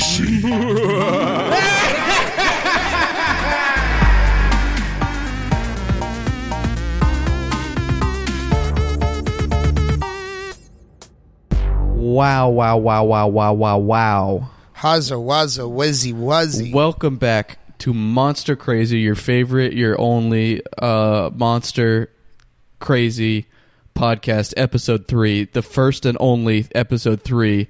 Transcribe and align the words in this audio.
crazy. 0.00 0.40
Wow, 11.96 12.50
wow, 12.50 12.76
wow, 12.76 13.04
wow, 13.04 13.26
wow, 13.28 13.52
wow, 13.52 13.78
wow. 13.78 14.50
Haza 14.74 15.16
waza 15.16 15.64
wizzy 15.64 16.12
wuzzy. 16.12 16.72
Welcome 16.72 17.16
back 17.16 17.58
to 17.78 17.94
Monster 17.94 18.56
Crazy, 18.56 18.98
your 18.98 19.14
favorite, 19.14 19.72
your 19.74 19.98
only 20.00 20.62
uh, 20.78 21.30
Monster 21.34 22.10
Crazy 22.78 23.46
podcast, 23.94 24.54
episode 24.56 25.06
three, 25.06 25.44
the 25.44 25.62
first 25.62 26.04
and 26.04 26.16
only 26.20 26.66
episode 26.74 27.22
three 27.22 27.68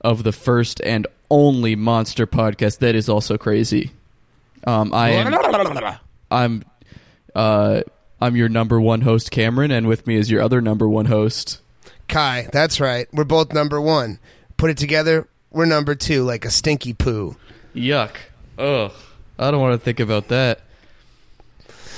of 0.00 0.22
the 0.22 0.32
first 0.32 0.80
and 0.82 1.06
only 1.30 1.76
Monster 1.76 2.26
podcast 2.26 2.78
that 2.78 2.94
is 2.94 3.08
also 3.08 3.36
crazy. 3.38 3.92
Um, 4.66 4.92
I 4.92 5.10
am, 5.10 5.98
I'm, 6.30 6.64
uh, 7.34 7.82
I'm 8.20 8.36
your 8.36 8.48
number 8.48 8.80
one 8.80 9.02
host, 9.02 9.30
Cameron, 9.30 9.70
and 9.70 9.86
with 9.86 10.06
me 10.06 10.16
is 10.16 10.30
your 10.30 10.42
other 10.42 10.60
number 10.60 10.88
one 10.88 11.06
host. 11.06 11.60
Kai, 12.08 12.48
that's 12.52 12.80
right. 12.80 13.06
We're 13.12 13.24
both 13.24 13.52
number 13.52 13.80
one. 13.80 14.18
Put 14.56 14.70
it 14.70 14.78
together, 14.78 15.28
we're 15.50 15.66
number 15.66 15.94
two, 15.94 16.24
like 16.24 16.44
a 16.44 16.50
stinky 16.50 16.92
poo. 16.92 17.36
Yuck. 17.74 18.12
Ugh. 18.58 18.92
I 19.38 19.50
don't 19.50 19.60
want 19.60 19.78
to 19.78 19.84
think 19.84 20.00
about 20.00 20.28
that. 20.28 20.62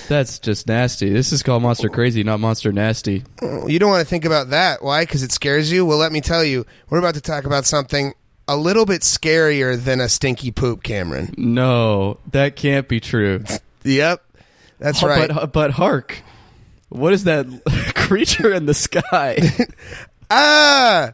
That's 0.09 0.39
just 0.39 0.67
nasty. 0.67 1.11
This 1.11 1.33
is 1.33 1.43
called 1.43 1.63
Monster 1.63 1.91
Crazy, 1.91 2.25
not 2.25 2.41
Monster 2.41 2.73
Nasty. 2.73 3.25
You 3.43 3.79
don't 3.79 3.91
want 3.91 4.01
to 4.01 4.09
think 4.09 4.25
about 4.25 4.51
that. 4.51 4.83
Why? 4.83 5.03
Because 5.03 5.23
it 5.23 5.33
scares 5.33 5.71
you? 5.71 5.85
Well, 5.85 5.99
let 5.99 6.13
me 6.13 6.23
tell 6.23 6.43
you, 6.43 6.65
we're 6.89 6.99
about 6.99 7.15
to 7.15 7.21
talk 7.21 7.45
about 7.45 7.67
something 7.67 8.15
a 8.49 8.57
little 8.57 8.87
bit 8.87 9.03
scarier 9.03 9.79
than 9.79 10.01
a 10.01 10.09
stinky 10.09 10.51
poop, 10.51 10.83
Cameron. 10.83 11.35
No, 11.37 12.19
that 12.33 12.57
can't 12.57 12.89
be 12.89 12.99
true. 12.99 13.45
Yep. 13.85 14.25
That's 14.79 15.03
right. 15.03 15.29
But 15.29 15.53
but 15.53 15.71
hark. 15.73 16.23
What 16.89 17.13
is 17.13 17.25
that 17.25 17.47
creature 17.95 18.53
in 18.53 18.67
the 18.67 18.75
sky? 18.75 19.39
ah! 20.31 21.13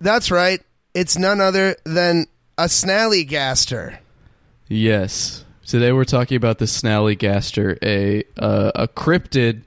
That's 0.00 0.30
right. 0.30 0.60
It's 0.94 1.18
none 1.18 1.40
other 1.40 1.76
than 1.84 2.26
a 2.56 2.64
snallygaster. 2.64 3.98
yes. 4.68 5.44
Today 5.66 5.92
we're 5.92 6.04
talking 6.04 6.36
about 6.36 6.58
the 6.58 6.66
Snallygaster, 6.66 7.78
a 7.82 8.22
uh, 8.38 8.70
a 8.74 8.86
cryptid 8.86 9.62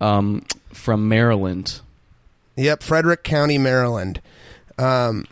um, 0.00 0.44
from 0.72 1.08
Maryland. 1.08 1.80
Yep, 2.54 2.84
Frederick 2.84 3.24
County, 3.24 3.58
Maryland. 3.58 4.20
Um, 4.78 5.26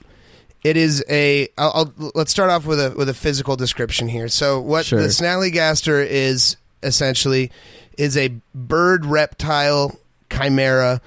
it 0.65 0.77
is 0.77 1.05
a. 1.09 1.49
I'll, 1.59 1.93
I'll, 1.99 2.13
let's 2.15 2.31
start 2.31 2.51
off 2.51 2.67
with 2.67 2.81
a 2.81 2.91
with 2.97 3.09
a 3.09 3.15
physical 3.15 3.57
description 3.57 4.09
here. 4.09 4.29
So, 4.29 4.61
what 4.61 4.87
Sure. 4.87 5.01
the 5.01 5.09
snallygaster 5.09 6.05
is 6.07 6.57
essentially 6.83 7.51
is 7.97 8.17
a 8.17 8.33
bird 8.55 9.05
reptile 9.07 9.99
chimera 10.31 11.01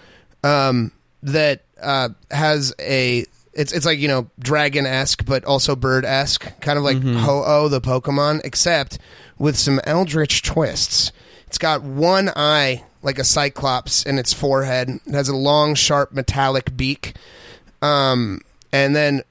um, 0.44 0.92
that 1.24 1.64
uh, 1.82 2.10
has 2.30 2.74
a. 2.80 3.26
It's 3.54 3.74
it's 3.74 3.86
like 3.86 4.00
you 4.00 4.08
know 4.08 4.30
dragon 4.40 4.86
esque, 4.86 5.26
but 5.26 5.44
also 5.44 5.76
bird 5.76 6.06
esque, 6.06 6.60
kind 6.62 6.78
of 6.78 6.86
like 6.86 7.04
Ho 7.04 7.44
Oh 7.46 7.68
the 7.68 7.82
Pokemon, 7.82 8.42
except 8.46 8.98
with 9.38 9.58
some 9.58 9.82
eldritch 9.84 10.42
twists. 10.44 11.12
It's 11.48 11.58
got 11.58 11.84
one 11.84 12.30
eye 12.34 12.86
like 13.04 13.20
a 13.20 13.26
cyclops 13.26 14.04
in 14.04 14.18
its 14.20 14.32
forehead. 14.32 14.88
It 15.06 15.14
has 15.14 15.28
a 15.28 15.36
long, 15.36 15.76
sharp, 15.76 16.14
metallic 16.14 16.78
beak. 16.78 17.16
Um, 17.82 18.40
and 18.72 18.96
then, 18.96 19.24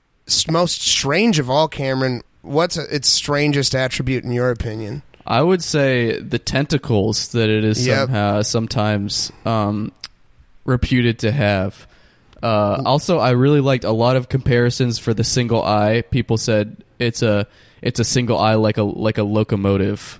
most 0.51 0.83
strange 0.83 1.39
of 1.39 1.49
all, 1.51 1.69
Cameron, 1.69 2.23
what's 2.43 2.77
its 2.77 3.09
strangest 3.09 3.75
attribute 3.75 4.25
in 4.25 4.33
your 4.33 4.51
opinion? 4.51 5.03
I 5.27 5.43
would 5.43 5.63
say 5.63 6.19
the 6.21 6.39
tentacles 6.39 7.29
that 7.29 7.49
it 7.49 7.65
is 7.65 7.87
Yep. 7.87 7.97
somehow 8.09 8.43
sometimes 8.43 9.31
um, 9.45 9.93
reputed 10.65 11.19
to 11.21 11.31
have. 11.31 11.87
Uh, 12.43 12.83
also, 12.87 13.19
I 13.19 13.31
really 13.31 13.61
liked 13.61 13.85
a 13.85 13.93
lot 13.93 14.17
of 14.17 14.29
comparisons 14.29 14.99
for 14.99 15.13
the 15.13 15.25
single 15.25 15.63
eye. 15.63 16.03
People 16.11 16.39
said 16.39 16.77
it's 16.99 17.23
a 17.23 17.47
it's 17.83 18.01
a 18.01 18.05
single 18.05 18.39
eye 18.39 18.55
like 18.55 18.79
a 18.79 18.83
like 18.83 19.19
a 19.19 19.23
locomotive, 19.23 20.19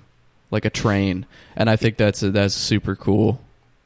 like 0.51 0.65
a 0.65 0.69
train, 0.69 1.25
and 1.55 1.67
I 1.69 1.75
think 1.77 1.97
that's 1.97 2.19
that's 2.19 2.53
super 2.53 2.95
cool. 2.95 3.41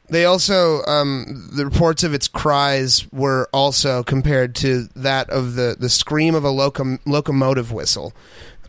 They 0.10 0.26
also, 0.26 0.84
um, 0.86 1.50
the 1.54 1.66
reports 1.66 2.04
of 2.04 2.14
its 2.14 2.28
cries 2.28 3.06
were 3.12 3.50
also 3.52 4.04
compared 4.04 4.54
to 4.58 4.88
that 4.96 5.30
of 5.32 5.56
the, 5.56 5.76
the 5.80 5.90
scream 5.90 6.36
of 6.36 6.46
a 6.46 6.50
locom- 6.50 7.00
locomotive 7.06 7.72
whistle. 7.72 8.14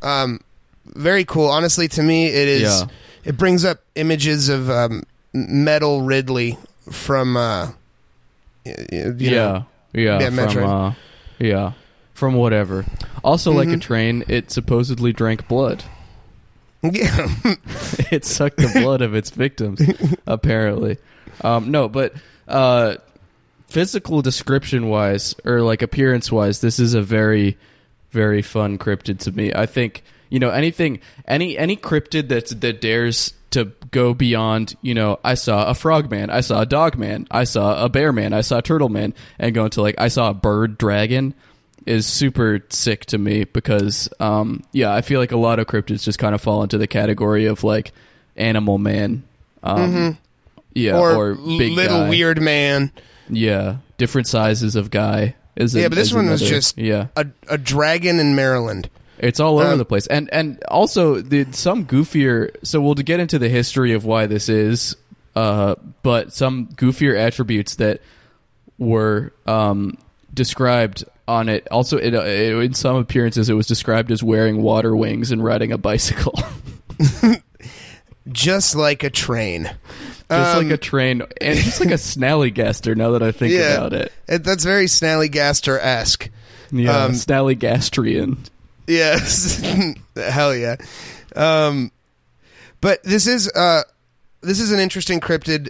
Um, 0.00 0.40
very 0.86 1.24
cool. 1.24 1.48
Honestly, 1.48 1.88
to 1.88 2.02
me, 2.02 2.26
it 2.26 2.48
is. 2.48 2.62
Yeah. 2.62 2.86
It 3.24 3.36
brings 3.36 3.64
up 3.64 3.80
images 3.96 4.48
of 4.48 4.70
um, 4.70 5.02
Meta 5.34 5.98
Ridley 6.02 6.56
from. 6.90 7.36
Uh, 7.36 7.72
you 8.64 9.14
yeah, 9.18 9.30
know, 9.30 9.66
yeah, 9.92 10.18
Yeah, 10.20 10.26
from 10.30 10.36
Metroid. 10.36 10.90
uh, 10.90 10.94
yeah, 11.38 11.72
from 12.14 12.34
whatever. 12.34 12.84
Also, 13.22 13.52
like 13.52 13.68
a 13.68 13.72
Mhm. 13.72 13.80
train, 13.80 14.24
it 14.28 14.50
supposedly 14.50 15.12
drank 15.12 15.46
blood. 15.48 15.84
yeah. 16.82 17.28
it 18.10 18.24
sucked 18.24 18.56
the 18.58 18.70
blood 18.80 19.02
of 19.02 19.14
its 19.14 19.30
victims 19.30 19.80
apparently 20.26 20.98
um, 21.42 21.70
no 21.70 21.88
but 21.88 22.14
uh, 22.48 22.96
physical 23.68 24.22
description 24.22 24.88
wise 24.88 25.34
or 25.44 25.60
like 25.62 25.82
appearance 25.82 26.30
wise 26.30 26.60
this 26.60 26.78
is 26.78 26.94
a 26.94 27.02
very 27.02 27.56
very 28.10 28.40
fun 28.40 28.78
cryptid 28.78 29.18
to 29.18 29.32
me. 29.32 29.52
I 29.52 29.66
think 29.66 30.02
you 30.30 30.38
know 30.38 30.50
anything 30.50 31.00
any 31.26 31.56
any 31.58 31.76
cryptid 31.76 32.28
that 32.28 32.48
that 32.60 32.80
dares 32.80 33.34
to 33.50 33.72
go 33.90 34.12
beyond 34.12 34.74
you 34.82 34.92
know 34.92 35.20
i 35.22 35.34
saw 35.34 35.68
a 35.70 35.74
frogman 35.74 36.30
i 36.30 36.40
saw 36.40 36.62
a 36.62 36.66
dogman 36.66 37.28
i 37.30 37.44
saw 37.44 37.84
a 37.84 37.88
bear 37.88 38.12
man 38.12 38.32
i 38.32 38.40
saw 38.40 38.58
a 38.58 38.62
turtle 38.62 38.88
man 38.88 39.14
and 39.38 39.54
go 39.54 39.64
into 39.64 39.80
like 39.80 39.94
i 39.98 40.08
saw 40.08 40.30
a 40.30 40.34
bird 40.34 40.76
dragon 40.76 41.32
is 41.86 42.06
super 42.06 42.60
sick 42.70 43.06
to 43.06 43.16
me 43.16 43.44
because 43.44 44.08
um 44.18 44.64
yeah 44.72 44.92
i 44.92 45.00
feel 45.00 45.20
like 45.20 45.30
a 45.30 45.36
lot 45.36 45.60
of 45.60 45.66
cryptids 45.68 46.02
just 46.02 46.18
kind 46.18 46.34
of 46.34 46.40
fall 46.40 46.64
into 46.64 46.76
the 46.76 46.88
category 46.88 47.46
of 47.46 47.62
like 47.62 47.92
animal 48.36 48.78
man. 48.78 49.22
Um 49.62 50.18
yeah 50.76 50.96
or, 50.98 51.14
or 51.14 51.34
little 51.34 52.02
guy. 52.04 52.08
weird 52.08 52.40
man. 52.40 52.92
yeah 53.30 53.76
different 53.98 54.28
sizes 54.28 54.76
of 54.76 54.90
guy 54.90 55.34
is 55.56 55.74
Yeah, 55.74 55.88
but 55.88 55.94
this 55.96 56.08
is 56.08 56.14
one 56.14 56.28
was 56.28 56.42
just 56.42 56.76
yeah 56.78 57.06
A, 57.16 57.26
a 57.48 57.56
dragon 57.58 58.20
in 58.20 58.36
Maryland. 58.36 58.90
it's 59.18 59.40
all 59.40 59.58
over 59.58 59.72
Um, 59.72 59.78
the 59.78 59.84
place, 59.86 60.06
and 60.06 60.28
and 60.32 60.62
also 60.64 61.20
the 61.22 61.46
some 61.52 61.86
goofier. 61.86 62.50
So 62.62 62.80
we'll 62.80 62.94
get 62.94 63.20
into 63.20 63.38
the 63.38 63.48
history 63.48 63.94
of 63.94 64.04
why 64.04 64.26
this 64.26 64.50
is, 64.50 64.94
uh, 65.34 65.76
but 66.02 66.34
some 66.34 66.66
goofier 66.76 67.18
attributes 67.18 67.76
that 67.76 68.02
were 68.78 69.32
um, 69.46 69.96
described 70.34 71.04
on 71.26 71.48
it. 71.48 71.66
Also, 71.70 71.96
it, 71.96 72.14
uh, 72.14 72.22
in 72.60 72.74
some 72.74 72.96
appearances, 72.96 73.48
it 73.48 73.54
was 73.54 73.66
described 73.66 74.12
as 74.12 74.22
wearing 74.22 74.60
water 74.62 74.94
wings 74.94 75.32
and 75.32 75.42
riding 75.42 75.72
a 75.72 75.78
bicycle, 75.78 76.38
Just 78.30 78.74
like 78.74 79.02
a 79.04 79.10
train. 79.10 79.70
Just 80.30 80.56
Um, 80.56 80.64
like 80.64 80.72
a 80.72 80.76
train, 80.76 81.22
and 81.40 81.58
just 81.58 81.80
like 81.80 81.90
a 81.90 81.94
snallygaster. 81.94 82.96
Now 82.96 83.12
that 83.12 83.22
I 83.22 83.32
think 83.32 83.52
Yeah. 83.54 83.74
about 83.74 83.92
it, 83.92 84.12
It, 84.28 84.44
that's 84.44 84.64
very 84.64 84.86
Snallygaster 84.86 85.78
esque. 85.80 86.28
yeah, 86.72 87.04
Um, 87.04 87.12
snallygastrian. 87.12 88.38
Yes, 88.86 89.60
hell 90.16 90.54
yeah. 90.54 90.76
Um, 91.34 91.90
but 92.80 93.02
this 93.02 93.26
is 93.26 93.48
uh, 93.54 93.82
this 94.42 94.60
is 94.60 94.70
an 94.72 94.78
interesting 94.80 95.20
cryptid, 95.20 95.68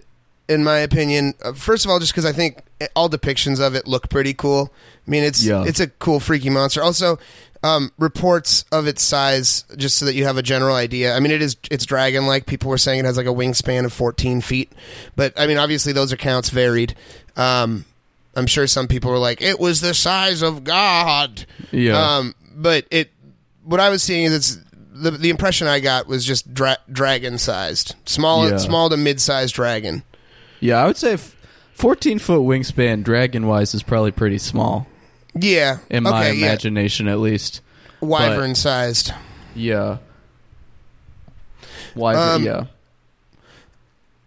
in 0.49 0.63
my 0.65 0.79
opinion. 0.79 1.35
Uh, 1.43 1.53
first 1.53 1.85
of 1.85 1.91
all, 1.91 1.99
just 1.99 2.13
because 2.13 2.25
I 2.27 2.33
think 2.33 2.59
all 2.95 3.09
depictions 3.09 3.59
of 3.61 3.75
it 3.75 3.87
look 3.87 4.09
pretty 4.11 4.35
cool. 4.35 4.73
I 5.07 5.11
mean, 5.11 5.25
it's 5.25 5.43
Yeah. 5.45 5.65
it's 5.67 5.81
a 5.81 5.87
cool, 5.87 6.21
freaky 6.21 6.51
monster. 6.51 6.83
Also, 6.83 7.19
um, 7.67 7.91
reports 7.99 8.65
of 8.71 8.87
its 8.87 9.03
size, 9.03 9.65
just 9.77 9.99
so 9.99 10.05
that 10.07 10.15
you 10.15 10.25
have 10.25 10.37
a 10.37 10.43
general 10.43 10.77
idea. 10.77 11.15
I 11.17 11.21
mean, 11.21 11.33
it 11.33 11.43
is 11.43 11.57
it's 11.71 11.85
dragon 11.85 12.27
like. 12.27 12.47
People 12.47 12.71
were 12.71 12.79
saying 12.79 13.01
it 13.01 13.05
has 13.05 13.17
like 13.17 13.27
a 13.27 13.31
wingspan 13.31 13.85
of 13.85 13.93
14 13.93 14.41
feet, 14.41 14.73
but 15.17 15.33
I 15.39 15.47
mean, 15.47 15.59
obviously 15.59 15.93
those 15.93 16.13
accounts 16.13 16.51
varied. 16.51 16.95
Um, 17.37 17.85
I'm 18.35 18.47
sure 18.47 18.67
some 18.67 18.87
people 18.87 19.11
were 19.11 19.19
like, 19.19 19.41
it 19.43 19.59
was 19.59 19.81
the 19.81 19.95
size 19.95 20.43
of 20.43 20.63
God. 20.63 21.47
Yeah. 21.73 21.99
Um, 22.19 22.35
but 22.55 22.85
it, 22.91 23.11
what 23.65 23.81
I 23.81 23.89
was 23.89 24.03
seeing 24.03 24.25
is 24.25 24.33
it's 24.35 24.59
the 24.93 25.11
the 25.11 25.31
impression 25.31 25.67
I 25.67 25.81
got 25.81 26.07
was 26.07 26.25
just 26.25 26.53
dra- 26.55 26.79
dragon 26.91 27.39
sized, 27.39 27.95
small, 28.05 28.49
Yeah. 28.49 28.59
small 28.59 28.89
to 28.91 28.97
mid 28.97 29.21
sized 29.21 29.55
dragon. 29.55 30.03
Yeah, 30.61 30.83
I 30.83 30.87
would 30.87 30.97
say 30.97 31.19
fourteen 31.75 32.19
foot 32.19 32.41
wingspan, 32.43 33.03
dragon 33.03 33.47
wise, 33.47 33.75
is 33.75 33.83
probably 33.83 34.13
pretty 34.13 34.39
small 34.39 34.87
Yeah, 35.39 35.79
in 35.91 36.05
my 36.05 36.29
okay, 36.29 36.39
yeah. 36.39 36.47
imagination, 36.47 37.09
at 37.09 37.19
least. 37.19 37.61
wyvern 38.01 38.55
sized. 38.55 39.13
Yeah. 39.55 39.99
Why? 41.95 42.15
Um, 42.15 42.43
yeah. 42.45 42.67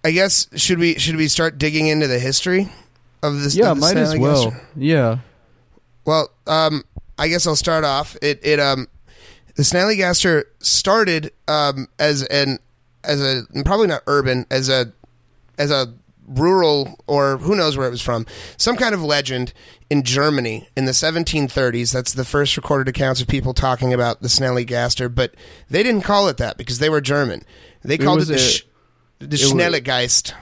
I 0.04 0.12
guess 0.12 0.48
should 0.56 0.80
we 0.80 0.98
should 0.98 1.16
we 1.16 1.28
start 1.28 1.58
digging 1.58 1.88
into 1.88 2.08
the 2.08 2.20
history 2.20 2.70
of 3.22 3.42
this? 3.42 3.56
Yeah, 3.56 3.72
of 3.72 3.80
might 3.80 3.98
as 3.98 4.18
well. 4.18 4.56
Yeah. 4.76 5.20
Well, 6.06 6.32
um, 6.48 6.84
I 7.18 7.28
guess 7.28 7.46
I'll 7.46 7.56
start 7.56 7.84
off. 7.84 8.16
It 8.22 8.40
it 8.44 8.60
um 8.60 8.88
the 9.56 9.64
Snallygaster 9.64 10.46
started 10.60 11.34
um, 11.50 11.88
as 12.00 12.24
an 12.24 12.60
as 13.04 13.22
a 13.22 13.44
probably 13.66 13.88
not 13.88 14.04
urban 14.08 14.46
as 14.50 14.70
a 14.70 14.92
as 15.58 15.70
a 15.70 15.94
rural 16.30 17.00
or 17.08 17.38
who 17.38 17.56
knows 17.56 17.76
where 17.76 17.88
it 17.88 17.92
was 17.92 18.02
from 18.02 18.26
some 18.56 18.76
kind 18.78 18.94
of 18.94 19.02
legend 19.02 19.52
in 19.90 20.04
Germany 20.04 20.70
in 20.78 20.86
the 20.86 20.92
1730s 20.92 21.92
that's 21.92 22.14
the 22.14 22.24
first 22.24 22.56
recorded 22.56 22.88
accounts 22.88 23.20
of 23.20 23.28
people 23.28 23.54
talking 23.54 23.94
about 23.94 24.22
the 24.22 24.28
Snallygaster 24.28 25.14
but 25.14 25.34
they 25.70 25.82
didn't 25.82 26.04
call 26.04 26.28
it 26.28 26.38
that 26.38 26.56
because 26.58 26.78
they 26.78 26.90
were 26.90 27.02
German 27.02 27.42
they 27.84 27.98
called 27.98 28.18
it, 28.18 28.22
was 28.22 28.28
the, 28.28 28.36
a- 28.36 28.38
sh- 28.38 28.64
the 29.20 29.28
was- 29.28 29.52
Schnellegeist 29.52 30.34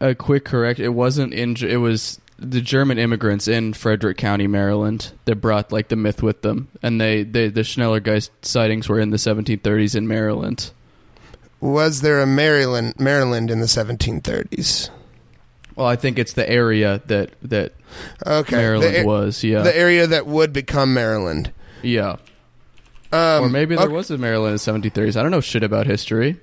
A 0.00 0.14
quick 0.14 0.44
correct. 0.44 0.78
It 0.80 0.90
wasn't 0.90 1.32
in. 1.34 1.54
Ge- 1.54 1.64
It 1.64 1.76
was 1.78 2.20
the 2.38 2.60
German 2.62 2.98
immigrants 2.98 3.46
in 3.48 3.74
Frederick 3.74 4.16
County, 4.16 4.46
Maryland, 4.46 5.12
that 5.26 5.36
brought 5.36 5.70
like 5.72 5.88
the 5.88 5.96
myth 5.96 6.22
with 6.22 6.40
them, 6.42 6.68
and 6.82 6.98
they, 7.00 7.22
they 7.22 7.48
the 7.48 7.60
Schnellergeist 7.60 8.30
sightings 8.42 8.88
were 8.88 8.98
in 8.98 9.10
the 9.10 9.18
1730s 9.18 9.94
in 9.94 10.08
Maryland. 10.08 10.70
was 11.60 12.00
there 12.00 12.20
a 12.20 12.26
Maryland 12.26 12.94
Maryland 12.98 13.50
in 13.50 13.60
the 13.60 13.66
1730s 13.66 14.88
Well, 15.80 15.88
I 15.88 15.96
think 15.96 16.18
it's 16.18 16.34
the 16.34 16.46
area 16.46 17.00
that 17.06 17.30
that 17.40 17.72
okay 18.26 18.54
Maryland 18.54 18.96
the, 18.96 19.06
was. 19.06 19.42
Yeah, 19.42 19.62
the 19.62 19.74
area 19.74 20.06
that 20.06 20.26
would 20.26 20.52
become 20.52 20.92
Maryland 20.92 21.52
yeah. 21.80 22.16
um, 23.10 23.44
Or 23.44 23.48
maybe 23.48 23.76
there 23.76 23.86
okay. 23.86 23.94
was 23.94 24.10
a 24.10 24.18
Maryland 24.18 24.60
in 24.60 24.82
the 24.82 24.90
1730s. 24.90 25.16
I 25.16 25.22
don't 25.22 25.30
know 25.30 25.40
shit 25.40 25.62
about 25.62 25.86
history, 25.86 26.38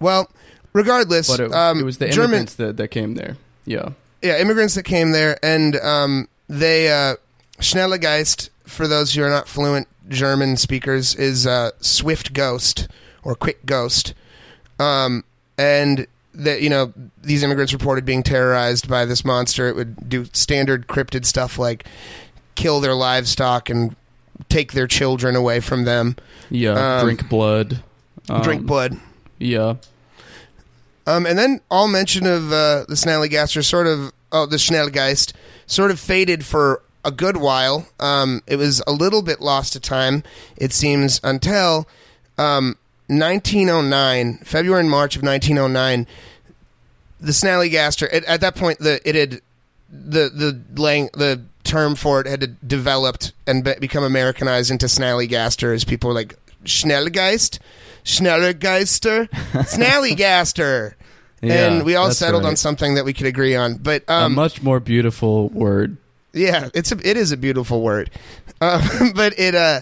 well 0.00 0.28
regardless 0.72 1.28
but 1.28 1.38
it, 1.38 1.52
um, 1.52 1.78
it 1.78 1.84
was 1.84 1.98
the 1.98 2.08
German 2.08 2.30
immigrants 2.30 2.54
that, 2.56 2.78
that 2.78 2.88
came 2.88 3.14
there. 3.14 3.36
Yeah. 3.64 3.90
yeah, 4.22 4.38
immigrants 4.38 4.74
that 4.74 4.82
came 4.82 5.12
there, 5.12 5.38
and 5.40 5.76
um, 5.76 6.28
they 6.48 6.90
uh, 6.90 7.14
Schnellegeist. 7.58 8.48
For 8.64 8.88
those 8.88 9.14
who 9.14 9.22
are 9.22 9.30
not 9.30 9.46
fluent 9.46 9.86
German 10.08 10.56
speakers, 10.56 11.14
is 11.14 11.46
uh, 11.46 11.70
swift 11.80 12.32
ghost 12.32 12.88
or 13.22 13.36
quick 13.36 13.64
ghost, 13.66 14.14
um, 14.80 15.22
and 15.56 16.08
that 16.34 16.62
you 16.62 16.70
know 16.70 16.92
these 17.22 17.42
immigrants 17.42 17.72
reported 17.72 18.04
being 18.04 18.22
terrorized 18.22 18.88
by 18.88 19.04
this 19.04 19.24
monster. 19.24 19.68
It 19.68 19.76
would 19.76 20.08
do 20.08 20.24
standard 20.32 20.86
cryptid 20.86 21.24
stuff 21.24 21.58
like 21.58 21.84
kill 22.54 22.80
their 22.80 22.94
livestock 22.94 23.70
and 23.70 23.96
take 24.48 24.72
their 24.72 24.86
children 24.86 25.36
away 25.36 25.60
from 25.60 25.84
them, 25.84 26.16
Yeah. 26.50 26.98
Um, 26.98 27.04
drink 27.04 27.28
blood. 27.28 27.82
Um, 28.28 28.42
drink 28.42 28.66
blood. 28.66 28.98
Yeah. 29.38 29.76
Um, 31.06 31.26
and 31.26 31.38
then 31.38 31.60
all 31.70 31.88
mention 31.88 32.26
of 32.26 32.52
uh, 32.52 32.84
the 32.88 32.94
Snallygaster 32.94 33.64
sort 33.64 33.86
of, 33.86 34.12
oh, 34.30 34.46
the 34.46 34.56
Schnellgeist 34.56 35.32
sort 35.66 35.90
of 35.90 35.98
faded 35.98 36.44
for 36.44 36.82
a 37.04 37.10
good 37.10 37.36
while. 37.36 37.88
Um, 37.98 38.42
it 38.46 38.56
was 38.56 38.82
a 38.86 38.92
little 38.92 39.22
bit 39.22 39.40
lost 39.40 39.72
to 39.72 39.80
time, 39.80 40.22
it 40.56 40.72
seems, 40.72 41.20
until 41.24 41.88
um, 42.38 42.76
1909, 43.18 44.38
February 44.44 44.80
and 44.80 44.90
March 44.90 45.16
of 45.16 45.22
1909. 45.22 46.06
The 47.20 47.32
Snallygaster. 47.32 48.12
At, 48.12 48.24
at 48.24 48.40
that 48.40 48.56
point, 48.56 48.78
the 48.78 49.00
it 49.08 49.14
had 49.14 49.40
the 49.88 50.28
the 50.28 50.80
lang, 50.80 51.10
the 51.14 51.42
term 51.64 51.94
for 51.94 52.20
it 52.20 52.26
had 52.26 52.56
developed 52.66 53.32
and 53.46 53.62
be, 53.64 53.74
become 53.80 54.04
Americanized 54.04 54.70
into 54.70 54.86
Snallygaster, 54.86 55.74
as 55.74 55.84
people 55.84 56.08
were 56.08 56.14
like 56.14 56.36
Schnellgeist, 56.64 57.58
Schnellergeister, 58.04 59.28
Snallygaster. 59.52 60.94
Yeah, 61.40 61.66
and 61.66 61.84
we 61.84 61.96
all 61.96 62.12
settled 62.12 62.44
on 62.44 62.54
something 62.54 62.94
that 62.94 63.04
we 63.04 63.12
could 63.12 63.26
agree 63.26 63.56
on. 63.56 63.76
But 63.76 64.04
a 64.06 64.12
um, 64.12 64.34
much 64.34 64.62
more 64.62 64.78
beautiful 64.78 65.48
word. 65.48 65.96
yeah, 66.32 66.68
it's 66.72 66.92
a, 66.92 66.98
it 67.08 67.16
is 67.16 67.32
a 67.32 67.36
beautiful 67.36 67.82
word, 67.82 68.10
uh, 68.60 69.10
but 69.14 69.38
it 69.38 69.54
uh, 69.54 69.80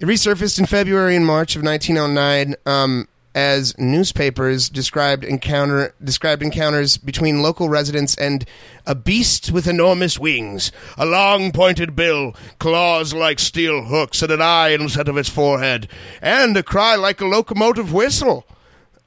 it 0.00 0.06
resurfaced 0.06 0.58
in 0.58 0.64
February 0.64 1.14
and 1.14 1.26
March 1.26 1.56
of 1.56 1.62
1909 1.62 2.56
um, 2.64 3.06
as 3.34 3.76
newspapers 3.78 4.70
described 4.70 5.22
encounter 5.22 5.94
described 6.02 6.42
encounters 6.42 6.96
between 6.96 7.42
local 7.42 7.68
residents 7.68 8.16
and 8.16 8.46
a 8.86 8.94
beast 8.94 9.52
with 9.52 9.66
enormous 9.66 10.18
wings, 10.18 10.72
a 10.96 11.04
long 11.04 11.52
pointed 11.52 11.94
bill, 11.94 12.34
claws 12.58 13.12
like 13.12 13.38
steel 13.38 13.84
hooks, 13.84 14.22
and 14.22 14.32
an 14.32 14.40
eye 14.40 14.70
instead 14.70 15.06
of 15.06 15.18
its 15.18 15.28
forehead, 15.28 15.86
and 16.22 16.56
a 16.56 16.62
cry 16.62 16.96
like 16.96 17.20
a 17.20 17.26
locomotive 17.26 17.92
whistle. 17.92 18.46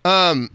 Um, 0.05 0.51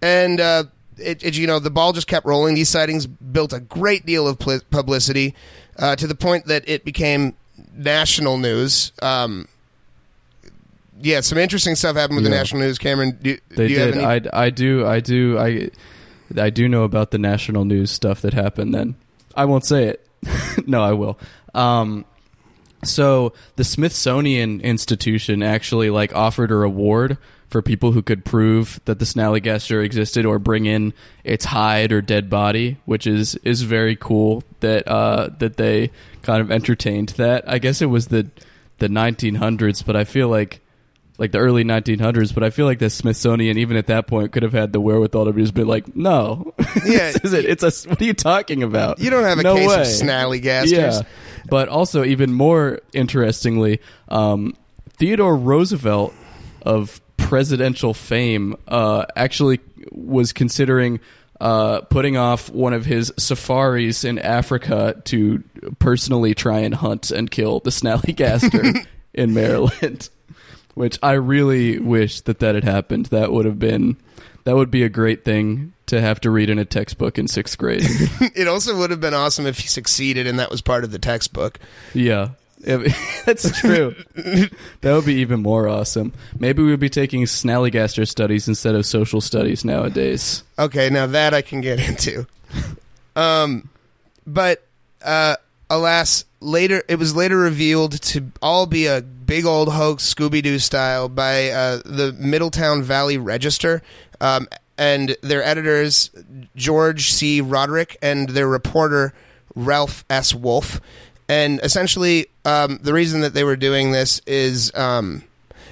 and 0.00 0.40
uh, 0.40 0.64
it, 0.96 1.24
it, 1.24 1.36
you 1.36 1.48
know, 1.48 1.58
the 1.58 1.70
ball 1.70 1.92
just 1.92 2.06
kept 2.06 2.24
rolling. 2.24 2.54
These 2.54 2.68
sightings 2.68 3.08
built 3.08 3.52
a 3.52 3.60
great 3.60 4.06
deal 4.06 4.28
of 4.28 4.38
publicity 4.38 5.34
uh, 5.76 5.96
to 5.96 6.06
the 6.06 6.14
point 6.14 6.46
that 6.46 6.66
it 6.68 6.84
became 6.84 7.34
national 7.74 8.38
news. 8.38 8.92
Um, 9.02 9.48
yeah, 11.00 11.20
some 11.20 11.38
interesting 11.38 11.74
stuff 11.74 11.96
happened 11.96 12.16
with 12.16 12.24
the 12.24 12.30
national 12.30 12.62
news. 12.62 12.78
Cameron, 12.78 13.18
do, 13.20 13.38
They 13.50 13.68
do 13.68 13.72
you 13.72 13.78
did. 13.78 13.94
have 13.94 14.04
any? 14.04 14.28
I, 14.32 14.44
I 14.46 14.50
do. 14.50 14.86
I 14.86 15.00
do. 15.00 15.38
I 15.38 15.70
I 16.36 16.50
do 16.50 16.68
know 16.68 16.84
about 16.84 17.10
the 17.10 17.18
national 17.18 17.64
news 17.64 17.90
stuff 17.90 18.22
that 18.22 18.34
happened. 18.34 18.74
Then 18.74 18.96
I 19.34 19.44
won't 19.44 19.64
say 19.64 19.84
it. 19.84 20.08
no, 20.66 20.82
I 20.82 20.92
will. 20.92 21.18
Um, 21.54 22.04
so 22.84 23.32
the 23.56 23.64
Smithsonian 23.64 24.60
Institution 24.60 25.42
actually 25.42 25.90
like 25.90 26.14
offered 26.14 26.50
a 26.50 26.54
reward 26.56 27.18
for 27.48 27.62
people 27.62 27.92
who 27.92 28.02
could 28.02 28.24
prove 28.24 28.80
that 28.86 28.98
the 28.98 29.04
Snallygaster 29.04 29.84
existed 29.84 30.26
or 30.26 30.38
bring 30.38 30.66
in 30.66 30.92
its 31.22 31.44
hide 31.44 31.92
or 31.92 32.00
dead 32.02 32.28
body, 32.28 32.76
which 32.86 33.06
is 33.06 33.34
is 33.36 33.62
very 33.62 33.96
cool 33.96 34.42
that 34.60 34.86
uh, 34.88 35.28
that 35.38 35.56
they 35.56 35.90
kind 36.22 36.40
of 36.40 36.50
entertained 36.50 37.10
that. 37.10 37.48
I 37.48 37.58
guess 37.58 37.80
it 37.82 37.86
was 37.86 38.08
the 38.08 38.28
the 38.78 38.88
1900s, 38.88 39.84
but 39.84 39.96
I 39.96 40.04
feel 40.04 40.28
like 40.28 40.60
like 41.18 41.32
the 41.32 41.38
early 41.38 41.64
1900s, 41.64 42.34
but 42.34 42.42
I 42.42 42.50
feel 42.50 42.66
like 42.66 42.78
the 42.78 42.90
Smithsonian, 42.90 43.58
even 43.58 43.76
at 43.76 43.86
that 43.86 44.06
point, 44.06 44.32
could 44.32 44.42
have 44.42 44.52
had 44.52 44.72
the 44.72 44.80
wherewithal 44.80 45.24
to 45.26 45.32
just 45.32 45.54
be 45.54 45.64
like, 45.64 45.96
"No, 45.96 46.52
Yeah. 46.84 47.12
this 47.12 47.16
is 47.24 47.32
it. 47.32 47.44
It's 47.46 47.62
a. 47.62 47.88
What 47.88 48.00
are 48.00 48.04
you 48.04 48.14
talking 48.14 48.62
about? 48.62 48.98
you 48.98 49.10
don't 49.10 49.24
have 49.24 49.38
a 49.38 49.42
no 49.42 49.54
case 49.56 49.68
way. 49.68 49.80
of 49.80 49.86
snallygasters. 49.86 50.70
Yeah, 50.70 51.02
but 51.48 51.68
also 51.68 52.04
even 52.04 52.32
more 52.32 52.80
interestingly, 52.92 53.80
um, 54.08 54.54
Theodore 54.98 55.36
Roosevelt 55.36 56.12
of 56.62 57.00
presidential 57.16 57.94
fame 57.94 58.56
uh, 58.68 59.06
actually 59.16 59.60
was 59.92 60.32
considering 60.32 61.00
uh, 61.40 61.80
putting 61.82 62.16
off 62.16 62.50
one 62.50 62.72
of 62.72 62.84
his 62.84 63.12
safaris 63.18 64.04
in 64.04 64.18
Africa 64.18 65.00
to 65.04 65.42
personally 65.78 66.34
try 66.34 66.60
and 66.60 66.74
hunt 66.74 67.10
and 67.10 67.30
kill 67.30 67.60
the 67.60 67.70
snallygaster 67.70 68.86
in 69.14 69.34
Maryland. 69.34 70.08
Which 70.76 70.98
I 71.02 71.12
really 71.12 71.78
wish 71.78 72.20
that 72.20 72.38
that 72.38 72.54
had 72.54 72.62
happened. 72.62 73.06
That 73.06 73.32
would 73.32 73.46
have 73.46 73.58
been 73.58 73.96
that 74.44 74.54
would 74.54 74.70
be 74.70 74.84
a 74.84 74.88
great 74.88 75.24
thing 75.24 75.72
to 75.86 76.00
have 76.00 76.20
to 76.20 76.30
read 76.30 76.48
in 76.50 76.58
a 76.60 76.64
textbook 76.64 77.18
in 77.18 77.26
sixth 77.26 77.58
grade. 77.58 77.82
it 78.36 78.46
also 78.46 78.78
would 78.78 78.90
have 78.90 79.00
been 79.00 79.14
awesome 79.14 79.44
if 79.44 79.58
he 79.58 79.66
succeeded 79.66 80.28
and 80.28 80.38
that 80.38 80.52
was 80.52 80.60
part 80.60 80.84
of 80.84 80.92
the 80.92 81.00
textbook. 81.00 81.58
Yeah. 81.94 82.30
That's 82.60 83.58
true. 83.60 83.94
that 84.14 84.50
would 84.82 85.04
be 85.04 85.16
even 85.16 85.42
more 85.42 85.68
awesome. 85.68 86.12
Maybe 86.38 86.62
we 86.62 86.70
would 86.70 86.80
be 86.80 86.88
taking 86.88 87.24
Snallygaster 87.24 88.06
studies 88.06 88.46
instead 88.46 88.74
of 88.74 88.86
social 88.86 89.20
studies 89.20 89.64
nowadays. 89.64 90.44
Okay, 90.58 90.90
now 90.90 91.06
that 91.06 91.34
I 91.34 91.42
can 91.42 91.60
get 91.60 91.80
into. 91.88 92.26
Um, 93.16 93.68
but 94.26 94.64
uh, 95.04 95.36
alas, 95.68 96.24
later 96.40 96.82
it 96.88 97.00
was 97.00 97.16
later 97.16 97.36
revealed 97.36 98.00
to 98.02 98.30
all 98.40 98.66
be 98.66 98.86
a 98.86 99.04
big 99.26 99.44
old 99.44 99.72
hoax, 99.72 100.12
Scooby 100.12 100.42
Doo 100.42 100.58
style, 100.58 101.08
by 101.08 101.50
uh, 101.50 101.82
the 101.84 102.14
Middletown 102.18 102.82
Valley 102.82 103.18
Register, 103.18 103.82
um, 104.20 104.48
and 104.78 105.16
their 105.22 105.42
editors 105.42 106.10
George 106.54 107.12
C. 107.12 107.40
Roderick 107.40 107.96
and 108.02 108.28
their 108.30 108.48
reporter 108.48 109.12
Ralph 109.54 110.04
S. 110.08 110.34
Wolf. 110.34 110.80
And 111.28 111.60
essentially, 111.62 112.26
um, 112.44 112.78
the 112.82 112.92
reason 112.92 113.20
that 113.22 113.34
they 113.34 113.44
were 113.44 113.56
doing 113.56 113.92
this 113.92 114.20
is. 114.26 114.72
Um, 114.74 115.22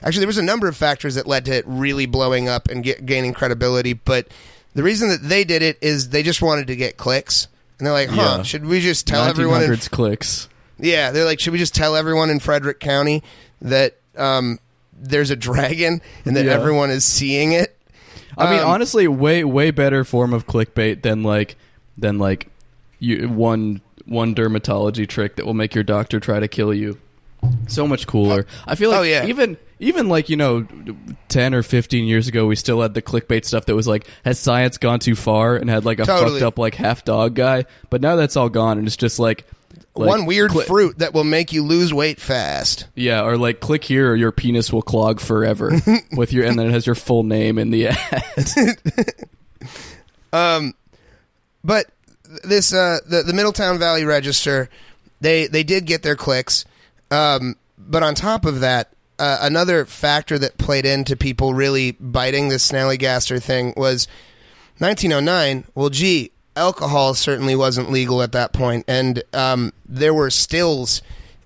Actually, 0.02 0.20
there 0.20 0.26
was 0.28 0.38
a 0.38 0.42
number 0.42 0.68
of 0.68 0.76
factors 0.76 1.14
that 1.14 1.26
led 1.26 1.46
to 1.46 1.54
it 1.54 1.64
really 1.66 2.04
blowing 2.04 2.46
up 2.46 2.68
and 2.68 2.84
get, 2.84 3.06
gaining 3.06 3.32
credibility. 3.32 3.94
But 3.94 4.28
the 4.74 4.82
reason 4.82 5.08
that 5.08 5.22
they 5.22 5.44
did 5.44 5.62
it 5.62 5.78
is 5.80 6.10
they 6.10 6.22
just 6.22 6.42
wanted 6.42 6.66
to 6.66 6.76
get 6.76 6.98
clicks, 6.98 7.48
and 7.78 7.86
they're 7.86 7.94
like, 7.94 8.10
"Huh? 8.10 8.34
Yeah. 8.36 8.42
Should 8.42 8.66
we 8.66 8.80
just 8.80 9.06
tell 9.06 9.24
everyone?" 9.24 9.62
In, 9.62 9.70
1900s 9.70 9.90
clicks. 9.90 10.48
yeah, 10.78 11.10
they're 11.10 11.24
like, 11.24 11.40
"Should 11.40 11.54
we 11.54 11.58
just 11.58 11.74
tell 11.74 11.96
everyone 11.96 12.28
in 12.28 12.38
Frederick 12.38 12.80
County 12.80 13.22
that 13.62 13.96
um, 14.16 14.58
there's 15.00 15.30
a 15.30 15.36
dragon 15.36 16.00
and 16.24 16.36
that 16.36 16.44
Yeah. 16.44 16.52
everyone 16.52 16.90
is 16.90 17.04
seeing 17.04 17.52
it?" 17.52 17.76
I 18.36 18.50
mean, 18.50 18.60
Um, 18.60 18.66
honestly, 18.68 19.06
way 19.08 19.44
way 19.44 19.70
better 19.70 20.04
form 20.04 20.32
of 20.32 20.46
clickbait 20.46 21.02
than 21.02 21.22
like 21.22 21.56
than 21.96 22.18
like 22.18 22.48
you 22.98 23.28
one 23.28 23.80
one 24.06 24.34
dermatology 24.34 25.08
trick 25.08 25.36
that 25.36 25.46
will 25.46 25.54
make 25.54 25.74
your 25.74 25.84
doctor 25.84 26.20
try 26.20 26.40
to 26.40 26.48
kill 26.48 26.74
you. 26.74 26.98
So 27.68 27.86
much 27.86 28.06
cooler. 28.06 28.46
I 28.66 28.74
feel 28.74 28.90
like 28.90 29.00
oh, 29.00 29.02
yeah. 29.02 29.26
even 29.26 29.56
even 29.78 30.08
like 30.08 30.28
you 30.30 30.36
know, 30.36 30.66
ten 31.28 31.52
or 31.54 31.62
fifteen 31.62 32.06
years 32.06 32.26
ago, 32.26 32.46
we 32.46 32.56
still 32.56 32.80
had 32.80 32.94
the 32.94 33.02
clickbait 33.02 33.44
stuff 33.44 33.66
that 33.66 33.74
was 33.74 33.86
like, 33.86 34.06
has 34.24 34.38
science 34.38 34.78
gone 34.78 34.98
too 34.98 35.14
far, 35.14 35.56
and 35.56 35.68
had 35.68 35.84
like 35.84 35.98
a 35.98 36.04
Totally. 36.04 36.40
fucked 36.40 36.42
up 36.42 36.58
like 36.58 36.74
half 36.76 37.04
dog 37.04 37.34
guy. 37.34 37.66
But 37.90 38.00
now 38.00 38.16
that's 38.16 38.36
all 38.36 38.48
gone, 38.48 38.78
and 38.78 38.86
it's 38.86 38.96
just 38.96 39.18
like 39.18 39.44
Like, 39.94 40.08
One 40.08 40.26
weird 40.26 40.50
click- 40.50 40.66
fruit 40.66 40.98
that 40.98 41.14
will 41.14 41.24
make 41.24 41.52
you 41.52 41.62
lose 41.64 41.94
weight 41.94 42.20
fast. 42.20 42.86
Yeah, 42.94 43.24
or 43.24 43.36
like 43.36 43.60
click 43.60 43.84
here 43.84 44.10
or 44.10 44.16
your 44.16 44.32
penis 44.32 44.72
will 44.72 44.82
clog 44.82 45.20
forever 45.20 45.72
with 46.16 46.32
your 46.32 46.44
and 46.44 46.58
then 46.58 46.66
it 46.66 46.72
has 46.72 46.86
your 46.86 46.96
full 46.96 47.22
name 47.22 47.58
in 47.58 47.70
the 47.70 47.88
ad. 47.92 48.76
But 51.66 51.86
this 52.42 52.74
uh, 52.74 52.98
the 53.06 53.22
the 53.22 53.32
Middletown 53.32 53.78
Valley 53.78 54.04
Register, 54.04 54.68
they 55.20 55.46
they 55.46 55.62
did 55.62 55.86
get 55.86 56.02
their 56.02 56.16
clicks, 56.16 56.64
um, 57.10 57.56
but 57.78 58.02
on 58.02 58.14
top 58.14 58.44
of 58.44 58.60
that, 58.60 58.90
uh, 59.18 59.38
another 59.40 59.86
factor 59.86 60.38
that 60.38 60.58
played 60.58 60.84
into 60.84 61.16
people 61.16 61.54
really 61.54 61.92
biting 61.92 62.48
this 62.48 62.70
Snallygaster 62.70 63.42
thing 63.42 63.72
was 63.76 64.08
1909. 64.78 65.64
Well, 65.74 65.88
gee, 65.88 66.32
alcohol 66.56 67.14
certainly 67.14 67.56
wasn't 67.56 67.90
legal 67.90 68.22
at 68.22 68.32
that 68.32 68.52
point, 68.52 68.84
and 68.88 69.22
um, 69.32 69.72
there 69.86 70.14
were 70.14 70.30
stills 70.30 71.02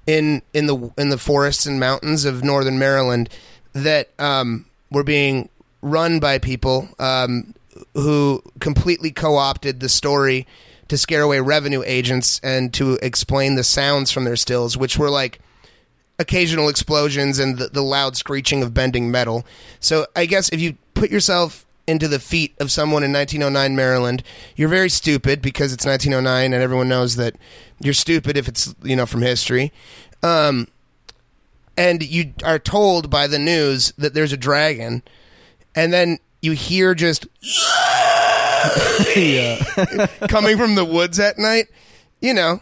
in 0.07 0.43
in 0.55 0.67
the 0.67 0.93
in 0.97 1.11
the 1.11 1.19
forests 1.19 1.67
and 1.67 1.79
mountains 1.79 2.25
of 2.25 2.43
northern 2.43 2.79
Maryland 2.79 3.29
that 3.73 4.09
um, 4.19 4.67
were 4.91 5.05
being 5.05 5.49
run 5.83 6.19
by 6.19 6.39
people 6.39 6.89
um, 6.99 7.55
who 7.95 8.43
completely 8.61 9.11
co-opted 9.11 9.81
the 9.81 9.89
story 9.89 10.47
to 10.89 10.97
scare 10.97 11.23
away 11.23 11.41
revenue 11.41 11.83
agents 11.85 12.41
and 12.43 12.73
to 12.75 12.99
explain 13.03 13.55
the 13.55 13.65
sounds 13.65 14.11
from 14.11 14.25
their 14.25 14.37
stills, 14.37 14.77
which 14.77 14.99
were 14.99 15.11
like 15.11 15.39
occasional 16.19 16.69
explosions 16.69 17.39
and 17.39 17.59
the, 17.59 17.69
the 17.69 17.83
loud 17.83 18.17
screeching 18.17 18.63
of 18.63 18.75
bending 18.75 19.11
metal. 19.11 19.47
So 19.79 20.07
I 20.17 20.27
guess 20.27 20.49
if 20.49 20.61
you 20.61 20.77
put 20.95 21.11
yourself 21.11 21.65
into 21.89 22.07
the 22.07 22.21
feet 22.21 22.55
of 22.61 22.71
someone 22.71 23.03
in 23.03 23.13
1909 23.13 23.75
Maryland, 23.75 24.23
you're 24.55 24.69
very 24.69 24.91
stupid 24.91 25.41
because 25.41 25.73
it's 25.73 25.87
1909 25.87 26.53
and 26.53 26.63
everyone 26.63 26.89
knows 26.89 27.17
that 27.17 27.35
you're 27.81 27.95
stupid 27.95 28.37
if 28.37 28.47
it's 28.47 28.75
you 28.83 28.95
know 28.95 29.07
from 29.07 29.23
history. 29.23 29.73
Um, 30.23 30.69
and 31.77 32.03
you 32.03 32.35
are 32.45 32.59
told 32.59 33.09
by 33.09 33.27
the 33.27 33.39
news 33.39 33.93
that 33.97 34.13
there's 34.13 34.33
a 34.33 34.37
dragon, 34.37 35.03
and 35.75 35.93
then 35.93 36.19
you 36.43 36.53
hear 36.53 36.95
just 36.95 37.23
coming 40.29 40.59
from 40.59 40.75
the 40.75 40.87
woods 40.89 41.19
at 41.19 41.39
night. 41.39 41.69
You 42.21 42.35
know, 42.35 42.61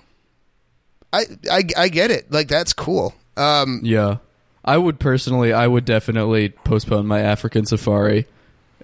I 1.13 1.25
I, 1.51 1.65
I 1.77 1.89
get 1.89 2.13
it. 2.13 2.31
Like 2.31 2.49
that's 2.49 2.73
cool. 2.73 3.15
Um, 3.37 3.81
yeah. 3.83 4.19
I 4.65 4.79
would 4.79 4.99
personally 4.99 5.53
I 5.53 5.67
would 5.67 5.85
definitely 5.85 6.51
postpone 6.51 7.07
my 7.07 7.21
African 7.21 7.67
safari 7.67 8.27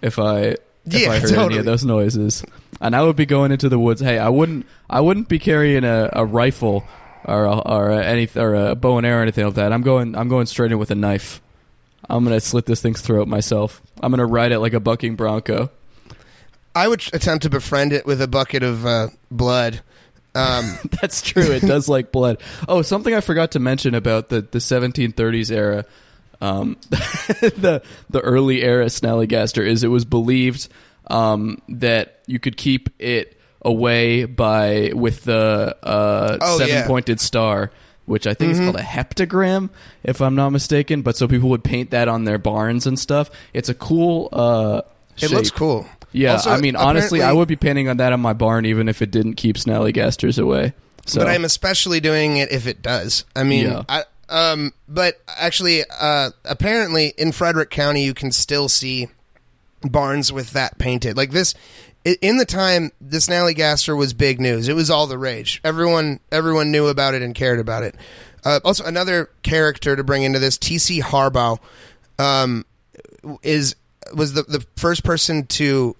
if 0.02 0.18
I 0.18 0.38
if 0.38 0.58
Yeah, 0.84 1.10
I 1.10 1.18
heard 1.20 1.32
any 1.32 1.58
of 1.58 1.64
those 1.64 1.84
noises. 1.84 2.44
And 2.80 2.96
I 2.96 3.02
would 3.02 3.16
be 3.16 3.26
going 3.26 3.52
into 3.52 3.68
the 3.68 3.78
woods. 3.78 4.00
Hey, 4.00 4.18
I 4.18 4.28
wouldn't 4.28 4.66
I 4.90 5.00
wouldn't 5.00 5.28
be 5.28 5.38
carrying 5.38 5.84
a, 5.84 6.10
a 6.12 6.24
rifle 6.24 6.84
or 7.24 7.44
a, 7.44 7.58
or 7.58 7.90
a, 7.90 8.04
any 8.04 8.28
or 8.34 8.54
a 8.54 8.74
bow 8.74 8.98
and 8.98 9.06
arrow 9.06 9.20
or 9.20 9.22
anything 9.22 9.44
like 9.44 9.54
that. 9.54 9.72
I'm 9.72 9.82
going 9.82 10.16
I'm 10.16 10.28
going 10.28 10.46
straight 10.46 10.72
in 10.72 10.78
with 10.78 10.90
a 10.90 10.96
knife. 10.96 11.40
I'm 12.10 12.24
gonna 12.24 12.40
slit 12.40 12.66
this 12.66 12.82
thing's 12.82 13.00
throat 13.00 13.28
myself. 13.28 13.80
I'm 14.02 14.10
gonna 14.10 14.26
ride 14.26 14.52
it 14.52 14.58
like 14.58 14.74
a 14.74 14.80
bucking 14.80 15.16
bronco. 15.16 15.70
I 16.74 16.88
would 16.88 17.02
attempt 17.12 17.42
to 17.42 17.50
befriend 17.50 17.92
it 17.92 18.06
with 18.06 18.20
a 18.20 18.26
bucket 18.26 18.62
of 18.62 18.86
uh, 18.86 19.08
blood. 19.30 19.82
Um, 20.34 20.78
That's 21.00 21.22
true. 21.22 21.50
It 21.50 21.60
does 21.60 21.88
like 21.88 22.12
blood. 22.12 22.42
Oh, 22.66 22.82
something 22.82 23.14
I 23.14 23.20
forgot 23.20 23.52
to 23.52 23.60
mention 23.60 23.94
about 23.94 24.30
the, 24.30 24.40
the 24.40 24.58
1730s 24.58 25.50
era, 25.50 25.84
um, 26.42 26.76
the 26.90 27.82
the 28.10 28.20
early 28.20 28.62
era 28.62 28.86
Snallygaster 28.86 29.66
is 29.66 29.82
it 29.84 29.88
was 29.88 30.04
believed 30.04 30.68
um, 31.08 31.62
that 31.68 32.20
you 32.26 32.38
could 32.38 32.56
keep 32.56 32.90
it 32.98 33.38
away 33.62 34.24
by 34.24 34.90
with 34.94 35.24
the 35.24 35.76
uh, 35.82 36.38
Oh, 36.40 36.58
seven 36.58 36.74
yeah. 36.74 36.86
pointed 36.86 37.20
star, 37.20 37.70
which 38.06 38.26
I 38.26 38.34
think 38.34 38.52
is 38.52 38.58
called 38.58 38.76
a 38.76 38.80
heptagram, 38.82 39.70
if 40.02 40.20
I'm 40.20 40.34
not 40.34 40.50
mistaken. 40.50 41.02
But 41.02 41.16
so 41.16 41.28
people 41.28 41.48
would 41.50 41.64
paint 41.64 41.90
that 41.92 42.08
on 42.08 42.24
their 42.24 42.38
barns 42.38 42.86
and 42.86 42.98
stuff. 42.98 43.30
It's 43.54 43.68
a 43.68 43.74
cool. 43.74 44.28
Uh, 44.32 44.82
it 45.18 45.30
looks 45.30 45.48
shape. 45.48 45.56
cool. 45.56 45.86
Yeah, 46.14 46.32
Also, 46.32 46.50
I 46.50 46.60
mean, 46.60 46.76
honestly, 46.76 47.20
I 47.20 47.24
apparently- 47.24 47.38
would 47.38 47.48
be 47.48 47.56
painting 47.56 47.88
on 47.88 47.96
that 47.98 48.12
on 48.12 48.20
my 48.20 48.32
barn 48.34 48.66
even 48.66 48.88
if 48.88 49.00
it 49.00 49.10
didn't 49.10 49.34
keep 49.34 49.56
Snallygasters 49.56 50.38
away. 50.42 50.74
So, 51.06 51.20
But 51.20 51.28
I'm 51.28 51.44
especially 51.44 52.00
doing 52.00 52.36
it 52.36 52.52
if 52.52 52.66
it 52.66 52.82
does. 52.82 53.24
I 53.34 53.44
mean, 53.44 53.64
Yeah. 53.64 53.82
I, 53.88 54.04
um, 54.32 54.72
but 54.88 55.20
actually, 55.28 55.84
uh, 56.00 56.30
apparently 56.46 57.12
in 57.18 57.32
Frederick 57.32 57.68
County, 57.68 58.02
you 58.02 58.14
can 58.14 58.32
still 58.32 58.66
see 58.66 59.08
barns 59.82 60.32
with 60.32 60.52
that 60.52 60.78
painted. 60.78 61.18
Like 61.18 61.32
this, 61.32 61.54
in 62.04 62.38
the 62.38 62.46
time, 62.46 62.92
this 62.98 63.26
Snallygaster 63.26 63.94
was 63.94 64.14
big 64.14 64.40
news. 64.40 64.68
It 64.68 64.74
was 64.74 64.88
all 64.88 65.06
the 65.06 65.18
rage. 65.18 65.60
Everyone, 65.62 66.18
everyone 66.32 66.72
knew 66.72 66.86
about 66.86 67.12
it 67.12 67.20
and 67.20 67.34
cared 67.34 67.60
about 67.60 67.82
it. 67.82 67.94
Uh, 68.42 68.60
also, 68.64 68.84
another 68.84 69.28
character 69.42 69.96
to 69.96 70.02
bring 70.02 70.22
into 70.22 70.38
this, 70.38 70.56
T.C. 70.56 71.02
Harbaugh, 71.02 71.58
um, 72.18 72.64
is 73.42 73.76
was 74.14 74.32
the 74.32 74.44
the 74.44 74.64
first 74.76 75.04
person 75.04 75.46
to 75.46 75.94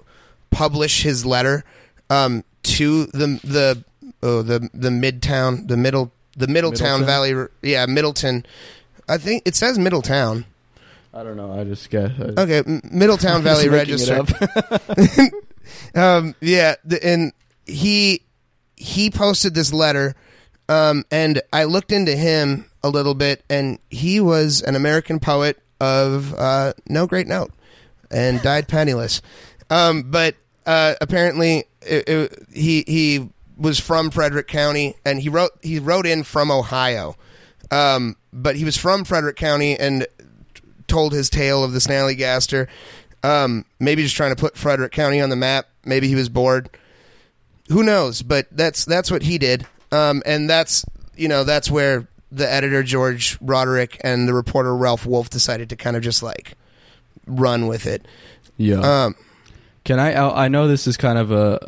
publish 0.51 1.03
his 1.03 1.27
letter 1.27 1.65
um, 2.09 2.45
to 2.62 3.07
the 3.07 3.39
the 3.45 3.85
oh, 4.23 4.41
the 4.41 4.71
the 4.73 4.89
midtown 4.89 5.69
the 5.69 5.77
middle 5.77 6.12
the 6.37 6.47
Middletown, 6.47 7.01
Middleton? 7.01 7.07
Valley 7.33 7.49
yeah 7.62 7.87
Middleton 7.87 8.47
I 9.09 9.19
think 9.19 9.43
it 9.47 9.55
says 9.55 9.79
Middletown 9.79 10.47
I 11.15 11.23
don't 11.23 11.37
know. 11.37 11.53
I 11.53 11.65
just 11.65 11.91
got. 11.91 12.11
I, 12.12 12.41
okay 12.41 12.62
M- 12.67 12.81
Middletown 12.91 13.43
Valley 13.45 13.69
Register 13.69 14.25
um, 15.95 16.35
yeah, 16.41 16.77
the, 16.85 17.05
and 17.05 17.33
he 17.67 18.23
he 18.77 19.11
posted 19.11 19.55
this 19.55 19.73
letter, 19.73 20.15
um, 20.69 21.05
and 21.11 21.43
I 21.53 21.65
looked 21.65 21.93
into 21.93 22.17
him 22.17 22.71
a 22.83 22.89
little 22.89 23.15
bit, 23.15 23.45
and 23.49 23.79
he 23.91 24.21
was 24.21 24.62
an 24.62 24.75
American 24.75 25.21
poet 25.21 25.59
of 25.81 26.35
uh, 26.35 26.73
no 26.89 27.07
great 27.07 27.27
note, 27.27 27.53
and 28.11 28.41
died 28.43 28.69
penniless. 28.69 29.23
Um, 29.71 30.11
but 30.11 30.35
uh, 30.67 30.95
apparently, 31.01 31.65
it, 31.83 32.09
it, 32.09 32.47
he 32.53 32.85
he 32.87 33.29
was 33.62 33.78
from 33.78 34.11
Frederick 34.11 34.49
County, 34.49 34.97
and 35.04 35.21
he 35.21 35.28
wrote 35.28 35.52
he 35.62 35.78
wrote 35.78 36.07
in 36.07 36.25
from 36.25 36.50
Ohio, 36.50 37.16
um, 37.71 38.16
but 38.33 38.57
he 38.57 38.64
was 38.64 38.76
from 38.76 39.04
Frederick 39.04 39.37
County 39.37 39.78
and 39.78 40.07
told 40.88 41.12
his 41.12 41.31
tale 41.31 41.62
of 41.64 41.73
the 41.73 41.78
Snallygaster. 41.78 42.66
Um, 43.23 43.64
maybe 43.78 44.02
just 44.02 44.16
trying 44.16 44.35
to 44.35 44.40
put 44.40 44.57
Frederick 44.57 44.90
County 44.90 45.21
on 45.21 45.31
the 45.31 45.37
map. 45.37 45.69
Maybe 45.85 46.09
he 46.09 46.16
was 46.16 46.28
bored. 46.28 46.69
Who 47.69 47.85
knows? 47.85 48.23
But 48.23 48.49
that's 48.50 48.85
that's 48.85 49.11
what 49.11 49.23
he 49.23 49.38
did. 49.38 49.64
Um, 49.92 50.23
and 50.26 50.50
that's 50.50 50.85
you 51.16 51.28
know 51.28 51.45
that's 51.45 51.71
where 51.71 52.09
the 52.33 52.50
editor 52.50 52.83
George 52.83 53.38
Roderick 53.40 54.00
and 54.02 54.26
the 54.26 54.35
reporter 54.35 54.75
Ralph 54.75 55.07
Wolf 55.07 55.31
decided 55.31 55.69
to 55.69 55.76
kind 55.76 55.97
of 55.97 56.02
just 56.02 56.23
like 56.23 56.54
run 57.26 57.69
with 57.69 57.87
it. 57.87 58.07
yeah. 58.57 59.04
Um, 59.04 59.14
can 59.85 59.99
I? 59.99 60.15
Out, 60.15 60.37
I 60.37 60.49
know 60.49 60.69
this 60.69 60.87
is 60.87 60.97
kind 60.97 61.19
of 61.19 61.31
a, 61.31 61.59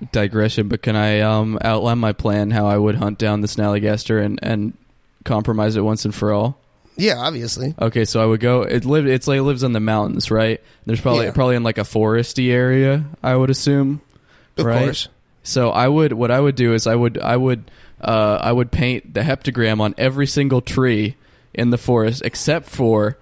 a 0.00 0.04
digression, 0.12 0.68
but 0.68 0.82
can 0.82 0.96
I 0.96 1.20
um, 1.20 1.58
outline 1.62 1.98
my 1.98 2.12
plan 2.12 2.50
how 2.50 2.66
I 2.66 2.76
would 2.76 2.96
hunt 2.96 3.18
down 3.18 3.40
the 3.40 3.48
Snallygaster 3.48 4.22
and 4.24 4.38
and 4.42 4.76
compromise 5.24 5.76
it 5.76 5.82
once 5.82 6.04
and 6.04 6.14
for 6.14 6.32
all? 6.32 6.58
yeah, 6.96 7.16
obviously. 7.16 7.74
Okay, 7.80 8.04
so 8.04 8.22
I 8.22 8.26
would 8.26 8.40
go. 8.40 8.62
It 8.62 8.84
live. 8.84 9.06
It's 9.06 9.26
like 9.26 9.38
it 9.38 9.42
lives 9.42 9.62
in 9.62 9.72
the 9.72 9.80
mountains, 9.80 10.30
right? 10.30 10.60
There's 10.86 11.00
probably 11.00 11.26
Yeah. 11.26 11.32
probably 11.32 11.56
in 11.56 11.62
like 11.62 11.78
a 11.78 11.82
foresty 11.82 12.50
area. 12.50 13.04
I 13.22 13.34
would 13.36 13.50
assume. 13.50 14.02
Of 14.58 14.66
right? 14.66 14.84
course. 14.84 15.08
So 15.42 15.70
I 15.70 15.88
would 15.88 16.12
what 16.12 16.30
I 16.30 16.38
would 16.38 16.54
do 16.54 16.74
is 16.74 16.86
I 16.86 16.94
would 16.94 17.18
I 17.18 17.36
would 17.36 17.70
uh, 18.00 18.38
I 18.40 18.52
would 18.52 18.70
paint 18.70 19.14
the 19.14 19.20
heptagram 19.22 19.80
on 19.80 19.94
every 19.96 20.26
single 20.26 20.60
tree 20.60 21.16
in 21.54 21.70
the 21.70 21.78
forest 21.78 22.22
except 22.24 22.68
for 22.68 23.16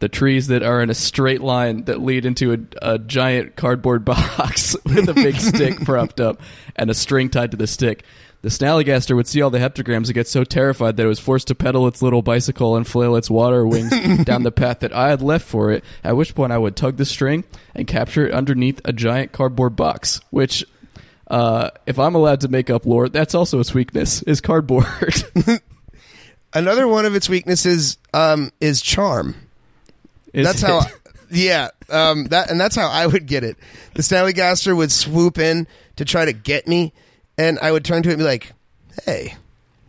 the 0.00 0.08
trees 0.08 0.48
that 0.48 0.62
are 0.62 0.82
in 0.82 0.90
a 0.90 0.94
straight 0.94 1.42
line 1.42 1.84
that 1.84 2.00
lead 2.00 2.26
into 2.26 2.52
a, 2.52 2.58
a 2.94 2.98
giant 2.98 3.54
cardboard 3.54 4.04
box 4.04 4.76
with 4.84 5.08
a 5.08 5.14
big 5.14 5.36
stick 5.36 5.80
propped 5.84 6.20
up 6.20 6.40
and 6.74 6.90
a 6.90 6.94
string 6.94 7.28
tied 7.28 7.52
to 7.52 7.56
the 7.56 7.66
stick. 7.66 8.02
The 8.42 8.48
Snallygaster 8.48 9.14
would 9.14 9.28
see 9.28 9.42
all 9.42 9.50
the 9.50 9.58
heptagrams 9.58 10.06
and 10.06 10.14
get 10.14 10.26
so 10.26 10.44
terrified 10.44 10.96
that 10.96 11.04
it 11.04 11.08
was 11.08 11.20
forced 11.20 11.48
to 11.48 11.54
pedal 11.54 11.86
its 11.86 12.00
little 12.00 12.22
bicycle 12.22 12.74
and 12.74 12.88
flail 12.88 13.14
its 13.16 13.28
water 13.28 13.66
wings 13.66 13.90
down 14.24 14.44
the 14.44 14.50
path 14.50 14.80
that 14.80 14.94
I 14.94 15.10
had 15.10 15.20
left 15.20 15.46
for 15.46 15.70
it, 15.70 15.84
at 16.02 16.16
which 16.16 16.34
point 16.34 16.50
I 16.50 16.56
would 16.56 16.74
tug 16.74 16.96
the 16.96 17.04
string 17.04 17.44
and 17.74 17.86
capture 17.86 18.26
it 18.26 18.32
underneath 18.32 18.80
a 18.86 18.94
giant 18.94 19.32
cardboard 19.32 19.76
box, 19.76 20.22
which 20.30 20.64
uh, 21.30 21.68
if 21.84 21.98
I'm 21.98 22.14
allowed 22.14 22.40
to 22.40 22.48
make 22.48 22.70
up 22.70 22.86
lore, 22.86 23.10
that's 23.10 23.34
also 23.34 23.60
its 23.60 23.74
weakness 23.74 24.22
is 24.22 24.40
cardboard. 24.40 25.22
Another 26.54 26.88
one 26.88 27.04
of 27.04 27.14
its 27.14 27.28
weaknesses 27.28 27.98
um, 28.14 28.52
is 28.58 28.80
charm. 28.80 29.36
Is 30.32 30.46
that's 30.46 30.60
how. 30.62 30.80
it? 30.80 30.86
Yeah, 31.32 31.68
um, 31.88 32.24
that 32.26 32.50
and 32.50 32.60
that's 32.60 32.74
how 32.74 32.88
I 32.88 33.06
would 33.06 33.26
get 33.26 33.44
it. 33.44 33.56
The 33.94 34.02
Snallygaster 34.02 34.76
would 34.76 34.90
swoop 34.90 35.38
in 35.38 35.68
to 35.96 36.04
try 36.04 36.24
to 36.24 36.32
get 36.32 36.66
me, 36.66 36.92
and 37.38 37.58
I 37.60 37.70
would 37.70 37.84
turn 37.84 38.02
to 38.02 38.08
it 38.08 38.14
and 38.14 38.18
be 38.18 38.24
like, 38.24 38.52
"Hey, 39.04 39.36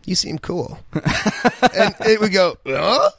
you 0.04 0.14
seem 0.14 0.38
cool," 0.38 0.78
and 0.92 1.94
it 2.00 2.20
would 2.20 2.32
go, 2.32 2.56
huh? 2.64 3.10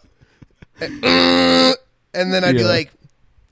and 0.79 2.33
then 2.33 2.43
I'd 2.43 2.55
be 2.55 2.63
like, 2.63 2.91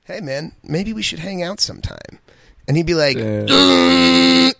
"Hey, 0.04 0.20
man, 0.20 0.52
maybe 0.62 0.92
we 0.94 1.02
should 1.02 1.18
hang 1.18 1.42
out 1.42 1.60
sometime," 1.60 2.18
and 2.66 2.76
he'd 2.76 2.86
be 2.86 2.94
like, 2.94 3.18
Uh, 3.18 4.52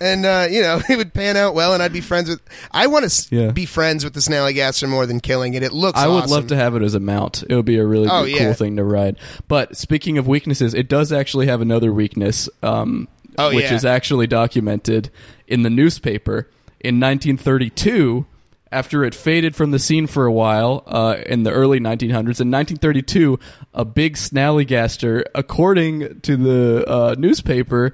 and 0.00 0.24
uh, 0.26 0.46
you 0.50 0.62
know 0.62 0.80
it 0.88 0.96
would 0.96 1.12
pan 1.14 1.36
out 1.36 1.54
well, 1.54 1.74
and 1.74 1.82
I'd 1.82 1.92
be 1.92 2.00
friends 2.00 2.28
with. 2.28 2.40
I 2.70 2.86
want 2.86 3.08
to 3.10 3.34
Yeah. 3.36 3.50
be 3.50 3.66
friends 3.66 4.04
with 4.04 4.14
the 4.14 4.20
Snallygaster 4.20 4.88
more 4.88 5.06
than 5.06 5.20
killing 5.20 5.54
it. 5.54 5.62
It 5.62 5.72
looks. 5.72 5.98
I 5.98 6.06
would 6.08 6.24
awesome. 6.24 6.30
love 6.30 6.46
to 6.48 6.56
have 6.56 6.74
it 6.76 6.82
as 6.82 6.94
a 6.94 7.00
mount. 7.00 7.44
It 7.48 7.54
would 7.54 7.64
be 7.64 7.78
a 7.78 7.86
really 7.86 8.08
Oh, 8.10 8.24
good, 8.24 8.32
yeah. 8.32 8.38
cool 8.44 8.54
thing 8.54 8.76
to 8.76 8.84
ride. 8.84 9.16
But 9.48 9.76
speaking 9.76 10.18
of 10.18 10.26
weaknesses, 10.26 10.74
it 10.74 10.88
does 10.88 11.12
actually 11.12 11.46
have 11.46 11.60
another 11.60 11.92
weakness, 11.92 12.48
um, 12.62 13.08
Oh, 13.38 13.54
which 13.54 13.64
yeah. 13.66 13.74
is 13.74 13.84
actually 13.84 14.26
documented 14.26 15.10
in 15.46 15.62
the 15.62 15.70
newspaper 15.70 16.48
in 16.80 16.98
1932. 17.00 18.26
After 18.72 19.02
it 19.02 19.16
faded 19.16 19.56
from 19.56 19.72
the 19.72 19.80
scene 19.80 20.06
for 20.06 20.26
a 20.26 20.32
while 20.32 20.84
uh, 20.86 21.16
in 21.26 21.42
the 21.42 21.50
early 21.50 21.80
1900s, 21.80 22.38
in 22.40 22.52
1932, 22.52 23.36
a 23.74 23.84
big 23.84 24.14
snallygaster, 24.16 25.24
according 25.34 26.20
to 26.20 26.36
the 26.36 26.84
uh, 26.88 27.14
newspaper, 27.18 27.92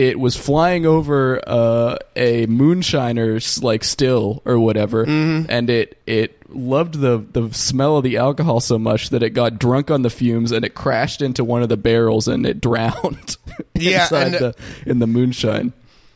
it 0.00 0.18
was 0.18 0.34
flying 0.36 0.86
over 0.86 1.40
uh, 1.46 1.96
a 2.16 2.46
moonshiner's 2.46 3.62
like 3.62 3.84
still 3.84 4.40
or 4.46 4.58
whatever, 4.58 5.04
Mm-hmm. 5.04 5.46
and 5.50 5.68
it 5.68 6.00
it 6.06 6.36
loved 6.48 6.94
the 7.00 7.18
the 7.32 7.52
smell 7.52 7.98
of 7.98 8.04
the 8.04 8.16
alcohol 8.16 8.60
so 8.60 8.78
much 8.78 9.10
that 9.10 9.22
it 9.22 9.30
got 9.30 9.58
drunk 9.58 9.90
on 9.90 10.02
the 10.02 10.10
fumes 10.10 10.52
and 10.52 10.64
it 10.64 10.74
crashed 10.74 11.20
into 11.22 11.44
one 11.44 11.62
of 11.62 11.68
the 11.68 11.76
barrels 11.76 12.28
and 12.28 12.46
it 12.46 12.60
drowned. 12.68 13.36
Yeah, 13.74 14.02
inside 14.04 14.22
and- 14.28 14.34
the 14.34 14.54
in 14.86 14.98
the 15.00 15.06
moonshine. 15.06 15.72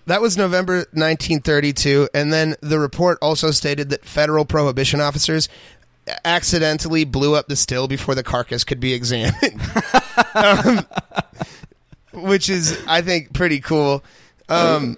That 0.06 0.20
was 0.20 0.36
November 0.36 0.76
1932, 0.92 2.08
and 2.12 2.30
then 2.32 2.56
the 2.60 2.78
report 2.78 3.16
also 3.22 3.50
stated 3.50 3.88
that 3.90 4.04
federal 4.04 4.44
prohibition 4.44 5.00
officers 5.00 5.48
accidentally 6.26 7.04
blew 7.04 7.34
up 7.34 7.48
the 7.48 7.56
still 7.56 7.88
before 7.88 8.14
the 8.14 8.22
carcass 8.22 8.64
could 8.64 8.80
be 8.80 8.92
examined, 8.92 9.58
um, 10.34 10.84
which 12.24 12.48
is, 12.48 12.82
I 12.86 13.02
think, 13.02 13.32
pretty 13.32 13.60
cool. 13.60 14.02
Um, 14.48 14.96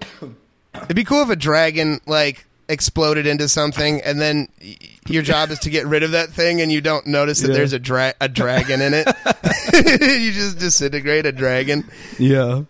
it'd 0.74 0.96
be 0.96 1.04
cool 1.04 1.22
if 1.22 1.28
a 1.30 1.36
dragon 1.36 2.00
like 2.06 2.46
exploded 2.68 3.26
into 3.26 3.48
something, 3.48 4.00
and 4.02 4.20
then 4.20 4.48
y- 4.60 4.76
your 5.08 5.22
job 5.22 5.50
is 5.50 5.58
to 5.60 5.70
get 5.70 5.86
rid 5.86 6.02
of 6.02 6.10
that 6.12 6.30
thing, 6.30 6.60
and 6.60 6.72
you 6.72 6.80
don't 6.80 7.06
notice 7.06 7.40
that 7.42 7.48
Yeah. 7.50 7.54
there's 7.56 7.72
a 7.72 7.78
dra- 7.78 8.14
a 8.20 8.28
dragon 8.28 8.80
in 8.82 8.92
it. 8.94 9.06
you 10.22 10.32
just 10.32 10.58
disintegrate 10.58 11.26
a 11.26 11.32
dragon. 11.32 11.88
Yeah. 12.18 12.62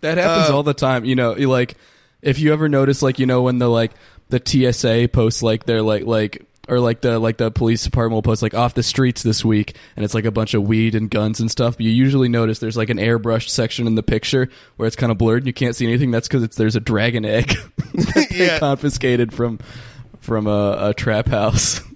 That 0.00 0.16
happens 0.18 0.50
Uh, 0.50 0.54
all 0.56 0.62
the 0.62 0.74
time. 0.74 1.04
You 1.04 1.16
know, 1.16 1.36
you 1.36 1.48
like 1.48 1.74
if 2.22 2.38
you 2.38 2.52
ever 2.52 2.68
notice 2.68 3.02
like, 3.02 3.18
you 3.18 3.26
know, 3.26 3.42
when 3.42 3.58
the 3.58 3.68
like 3.68 3.90
the 4.28 4.40
TSA 4.44 5.08
posts 5.12 5.42
like 5.42 5.64
they're 5.66 5.82
like 5.82 6.04
like 6.04 6.44
or 6.68 6.80
like 6.80 7.00
the 7.00 7.18
like 7.18 7.36
the 7.38 7.50
police 7.50 7.82
department 7.82 8.14
will 8.14 8.22
post 8.22 8.42
like 8.42 8.54
off 8.54 8.74
the 8.74 8.82
streets 8.82 9.22
this 9.22 9.44
week 9.44 9.76
and 9.96 10.04
it's 10.04 10.14
like 10.14 10.24
a 10.24 10.30
bunch 10.30 10.54
of 10.54 10.62
weed 10.62 10.94
and 10.94 11.10
guns 11.10 11.40
and 11.40 11.50
stuff. 11.50 11.76
But 11.76 11.86
you 11.86 11.90
usually 11.92 12.28
notice 12.28 12.58
there's 12.58 12.76
like 12.76 12.90
an 12.90 12.98
airbrushed 12.98 13.48
section 13.48 13.86
in 13.86 13.94
the 13.94 14.02
picture 14.02 14.48
where 14.76 14.86
it's 14.86 14.96
kind 14.96 15.10
of 15.10 15.18
blurred 15.18 15.42
and 15.42 15.46
you 15.46 15.52
can't 15.52 15.74
see 15.74 15.86
anything. 15.86 16.10
That's 16.10 16.28
because 16.28 16.42
it's 16.42 16.56
there's 16.56 16.76
a 16.76 16.80
dragon 16.80 17.24
egg 17.24 17.56
Yeah. 18.30 18.58
confiscated 18.58 19.32
from 19.32 19.58
from 20.20 20.46
a, 20.46 20.88
a 20.90 20.94
trap 20.94 21.26
house. 21.28 21.80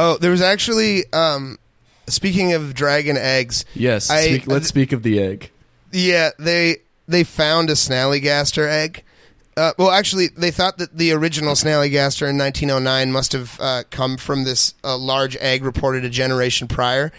Oh, 0.00 0.16
there 0.16 0.30
was 0.30 0.42
actually 0.42 1.04
um 1.12 1.58
speaking 2.06 2.52
of 2.52 2.72
dragon 2.72 3.16
eggs, 3.16 3.64
yes. 3.74 4.10
I- 4.10 4.22
speak, 4.22 4.46
let's 4.46 4.68
speak 4.68 4.92
of 4.92 5.02
the 5.02 5.18
egg. 5.20 5.50
yeah, 5.90 6.30
they 6.38 6.76
they 7.08 7.24
found 7.24 7.68
a 7.68 7.72
snallygaster 7.72 8.68
egg. 8.68 9.02
Uh, 9.58 9.72
well, 9.76 9.90
actually, 9.90 10.28
they 10.28 10.52
thought 10.52 10.78
that 10.78 10.96
the 10.96 11.10
original 11.10 11.54
snallygaster 11.54 12.28
in 12.28 12.38
1909 12.38 13.10
must 13.10 13.32
have 13.32 13.58
uh, 13.60 13.82
come 13.90 14.16
from 14.16 14.44
this 14.44 14.72
uh, 14.84 14.96
large 14.96 15.36
egg 15.38 15.64
reported 15.64 16.04
a 16.04 16.08
generation 16.08 16.68
prior. 16.68 17.10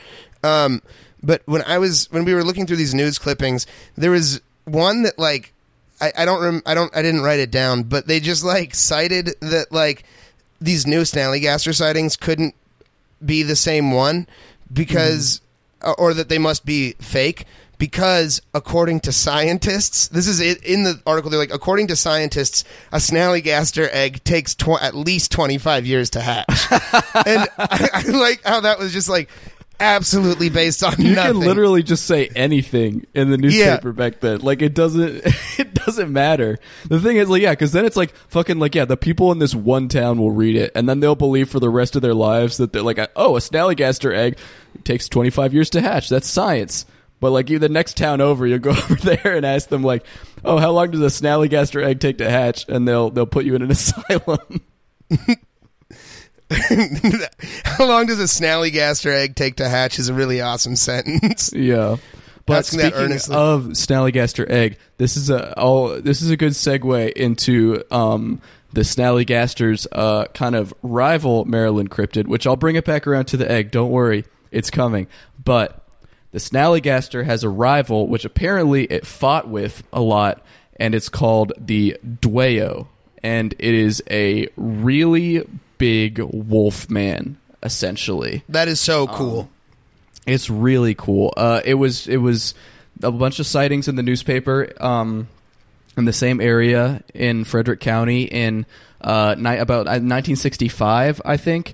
Um, 0.41 0.81
but 1.21 1.41
when 1.45 1.63
I 1.63 1.79
was 1.79 2.09
when 2.11 2.23
we 2.23 2.33
were 2.33 2.45
looking 2.45 2.65
through 2.65 2.77
these 2.77 2.93
news 2.95 3.19
clippings, 3.19 3.67
there 3.97 4.11
was 4.11 4.39
one 4.63 5.03
that 5.03 5.19
like 5.19 5.53
I, 5.99 6.13
I 6.19 6.23
don't 6.23 6.41
rem- 6.41 6.63
I 6.65 6.75
don't 6.75 6.95
I 6.95 7.01
didn't 7.01 7.23
write 7.23 7.41
it 7.41 7.51
down, 7.51 7.83
but 7.83 8.07
they 8.07 8.21
just 8.21 8.45
like 8.45 8.73
cited 8.73 9.31
that 9.41 9.67
like 9.69 10.05
these 10.61 10.87
new 10.87 11.01
snallygaster 11.01 11.75
sightings 11.75 12.15
couldn't 12.15 12.55
be 13.23 13.43
the 13.43 13.57
same 13.57 13.91
one 13.91 14.27
because 14.71 15.41
uh, 15.81 15.93
or 15.97 16.13
that 16.13 16.29
they 16.29 16.37
must 16.37 16.65
be 16.65 16.93
fake 17.01 17.45
because 17.79 18.41
according 18.53 18.99
to 18.99 19.11
scientists 19.11 20.09
this 20.09 20.27
is 20.27 20.39
it 20.39 20.63
in 20.63 20.83
the 20.83 21.01
article 21.07 21.31
they're 21.31 21.39
like 21.39 21.53
according 21.53 21.87
to 21.87 21.95
scientists 21.95 22.63
a 22.91 22.97
snallygaster 22.97 23.89
egg 23.91 24.23
takes 24.23 24.53
tw- 24.53 24.81
at 24.81 24.93
least 24.93 25.31
25 25.31 25.87
years 25.87 26.11
to 26.11 26.21
hatch 26.21 26.45
and 27.25 27.47
I, 27.57 27.89
I 27.93 28.01
like 28.11 28.43
how 28.43 28.59
that 28.61 28.77
was 28.77 28.93
just 28.93 29.09
like 29.09 29.29
absolutely 29.79 30.49
based 30.49 30.83
on 30.83 30.93
You 30.97 31.15
nothing 31.15 31.33
can 31.33 31.41
literally 31.41 31.83
just 31.83 32.05
say 32.05 32.29
anything 32.35 33.05
in 33.13 33.29
the 33.29 33.37
newspaper 33.37 33.93
back 33.93 34.19
then. 34.19 34.41
Like 34.41 34.61
it 34.61 34.73
doesn't, 34.73 35.21
it 35.57 35.73
doesn't 35.73 36.11
matter. 36.11 36.59
The 36.87 36.99
thing 36.99 37.17
is, 37.17 37.29
like, 37.29 37.41
yeah, 37.41 37.51
because 37.51 37.71
then 37.71 37.85
it's 37.85 37.95
like 37.95 38.13
fucking 38.27 38.59
like 38.59 38.75
yeah, 38.75 38.85
the 38.85 38.97
people 38.97 39.31
in 39.31 39.39
this 39.39 39.55
one 39.55 39.87
town 39.87 40.19
will 40.19 40.31
read 40.31 40.55
it, 40.55 40.71
and 40.75 40.87
then 40.87 40.99
they'll 40.99 41.15
believe 41.15 41.49
for 41.49 41.59
the 41.59 41.69
rest 41.69 41.95
of 41.95 42.01
their 42.01 42.13
lives 42.13 42.57
that 42.57 42.73
they're 42.73 42.81
like, 42.81 42.99
oh, 43.15 43.35
a 43.35 43.39
snallygaster 43.39 44.13
egg 44.13 44.37
takes 44.83 45.07
twenty 45.07 45.29
five 45.29 45.53
years 45.53 45.69
to 45.71 45.81
hatch. 45.81 46.09
That's 46.09 46.27
science. 46.27 46.85
But 47.19 47.31
like 47.31 47.49
you, 47.49 47.59
the 47.59 47.69
next 47.69 47.97
town 47.97 48.21
over, 48.21 48.47
you'll 48.47 48.59
go 48.59 48.69
over 48.89 48.95
there 48.95 49.35
and 49.35 49.45
ask 49.45 49.69
them 49.69 49.83
like, 49.83 50.05
oh, 50.43 50.57
how 50.57 50.71
long 50.71 50.91
does 50.91 51.01
a 51.01 51.05
snallygaster 51.05 51.83
egg 51.83 51.99
take 51.99 52.19
to 52.19 52.29
hatch? 52.29 52.65
And 52.67 52.87
they'll 52.87 53.09
they'll 53.09 53.25
put 53.25 53.45
you 53.45 53.55
in 53.55 53.61
an 53.61 53.71
asylum. 53.75 54.61
how 57.63 57.85
long 57.85 58.05
does 58.07 58.19
a 58.19 58.23
snallygaster 58.23 59.11
egg 59.11 59.35
take 59.35 59.57
to 59.57 59.69
hatch 59.69 59.99
is 59.99 60.09
a 60.09 60.13
really 60.13 60.41
awesome 60.41 60.75
sentence 60.75 61.51
Yeah. 61.53 61.97
But 62.49 62.59
Asking 62.59 62.79
speaking 62.79 63.11
of 63.35 63.63
Snallygaster 63.73 64.49
egg, 64.49 64.79
this 64.97 65.17
is 65.17 65.29
a 65.29 65.53
oh 65.55 65.99
this 65.99 66.23
is 66.23 66.31
a 66.31 66.37
good 66.37 66.53
segue 66.53 67.13
into 67.13 67.83
um, 67.91 68.41
the 68.73 68.81
Snallygaster's 68.81 69.85
uh, 69.91 70.25
kind 70.33 70.55
of 70.55 70.73
rival 70.81 71.45
Maryland 71.45 71.91
cryptid, 71.91 72.25
which 72.25 72.47
I'll 72.47 72.55
bring 72.55 72.75
it 72.75 72.85
back 72.85 73.05
around 73.05 73.25
to 73.25 73.37
the 73.37 73.49
egg. 73.49 73.69
Don't 73.69 73.91
worry, 73.91 74.25
it's 74.51 74.71
coming. 74.71 75.05
But 75.43 75.85
the 76.31 76.39
Snallygaster 76.39 77.25
has 77.25 77.43
a 77.43 77.49
rival, 77.49 78.07
which 78.07 78.25
apparently 78.25 78.85
it 78.85 79.05
fought 79.05 79.47
with 79.47 79.83
a 79.91 80.01
lot, 80.01 80.43
and 80.79 80.93
it's 80.93 81.09
called 81.09 81.53
the 81.57 81.97
Dwayyo, 82.05 82.87
and 83.23 83.53
it 83.57 83.73
is 83.73 84.03
a 84.09 84.47
really 84.55 85.43
big 85.77 86.19
wolf 86.19 86.89
man, 86.89 87.37
essentially. 87.63 88.43
that 88.49 88.67
is 88.67 88.79
so 88.79 89.07
cool 89.07 89.49
It's 90.27 90.49
really 90.49 90.93
cool. 90.93 91.33
Uh, 91.35 91.61
it 91.65 91.73
was 91.75 92.07
it 92.07 92.17
was 92.17 92.53
a 93.01 93.11
bunch 93.11 93.39
of 93.39 93.47
sightings 93.47 93.87
in 93.87 93.95
the 93.95 94.03
newspaper 94.03 94.71
um, 94.79 95.27
in 95.97 96.05
the 96.05 96.13
same 96.13 96.39
area 96.41 97.03
in 97.13 97.43
Frederick 97.45 97.79
County 97.79 98.23
in 98.23 98.65
uh, 99.01 99.35
ni- 99.37 99.57
about 99.57 99.87
uh, 99.87 99.97
1965, 100.03 101.21
I 101.25 101.37
think. 101.37 101.73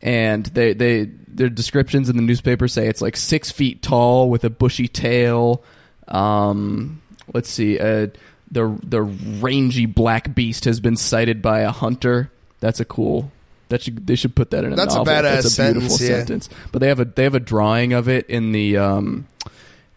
And 0.00 0.44
they 0.46 0.72
they 0.72 1.10
their 1.34 1.48
descriptions 1.48 2.08
in 2.08 2.16
the 2.16 2.22
newspaper 2.22 2.68
say 2.68 2.86
it's 2.88 3.02
like 3.02 3.16
six 3.16 3.50
feet 3.50 3.82
tall 3.82 4.30
with 4.30 4.44
a 4.44 4.50
bushy 4.50 4.88
tail. 4.88 5.62
Um, 6.08 7.00
let's 7.32 7.48
see, 7.50 7.78
uh, 7.78 8.08
the 8.50 8.78
the 8.82 9.02
rangy 9.02 9.86
black 9.86 10.34
beast 10.34 10.64
has 10.66 10.80
been 10.80 10.96
sighted 10.96 11.42
by 11.42 11.60
a 11.60 11.70
hunter. 11.70 12.30
That's 12.60 12.80
a 12.80 12.84
cool. 12.84 13.32
That 13.70 13.82
should 13.82 14.06
they 14.06 14.16
should 14.16 14.34
put 14.36 14.50
that 14.50 14.64
in 14.64 14.74
a 14.74 14.76
That's 14.76 14.94
a 14.94 14.98
novel. 14.98 15.14
badass 15.14 15.22
That's 15.42 15.58
a 15.58 15.62
beautiful 15.62 15.88
sentence, 15.90 16.00
yeah. 16.10 16.16
sentence. 16.18 16.48
But 16.72 16.80
they 16.80 16.88
have 16.88 17.00
a 17.00 17.06
they 17.06 17.24
have 17.24 17.34
a 17.34 17.40
drawing 17.40 17.94
of 17.94 18.08
it 18.08 18.28
in 18.28 18.52
the 18.52 18.76
um 18.76 19.26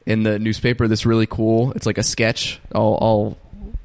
in 0.06 0.24
the 0.24 0.39
newspaper 0.39 0.88
that's 0.88 1.06
really 1.06 1.28
cool. 1.28 1.74
It's 1.74 1.86
like 1.86 1.98
a 1.98 2.04
sketch. 2.04 2.62
I'll 2.74 2.98
I'll 3.02 3.38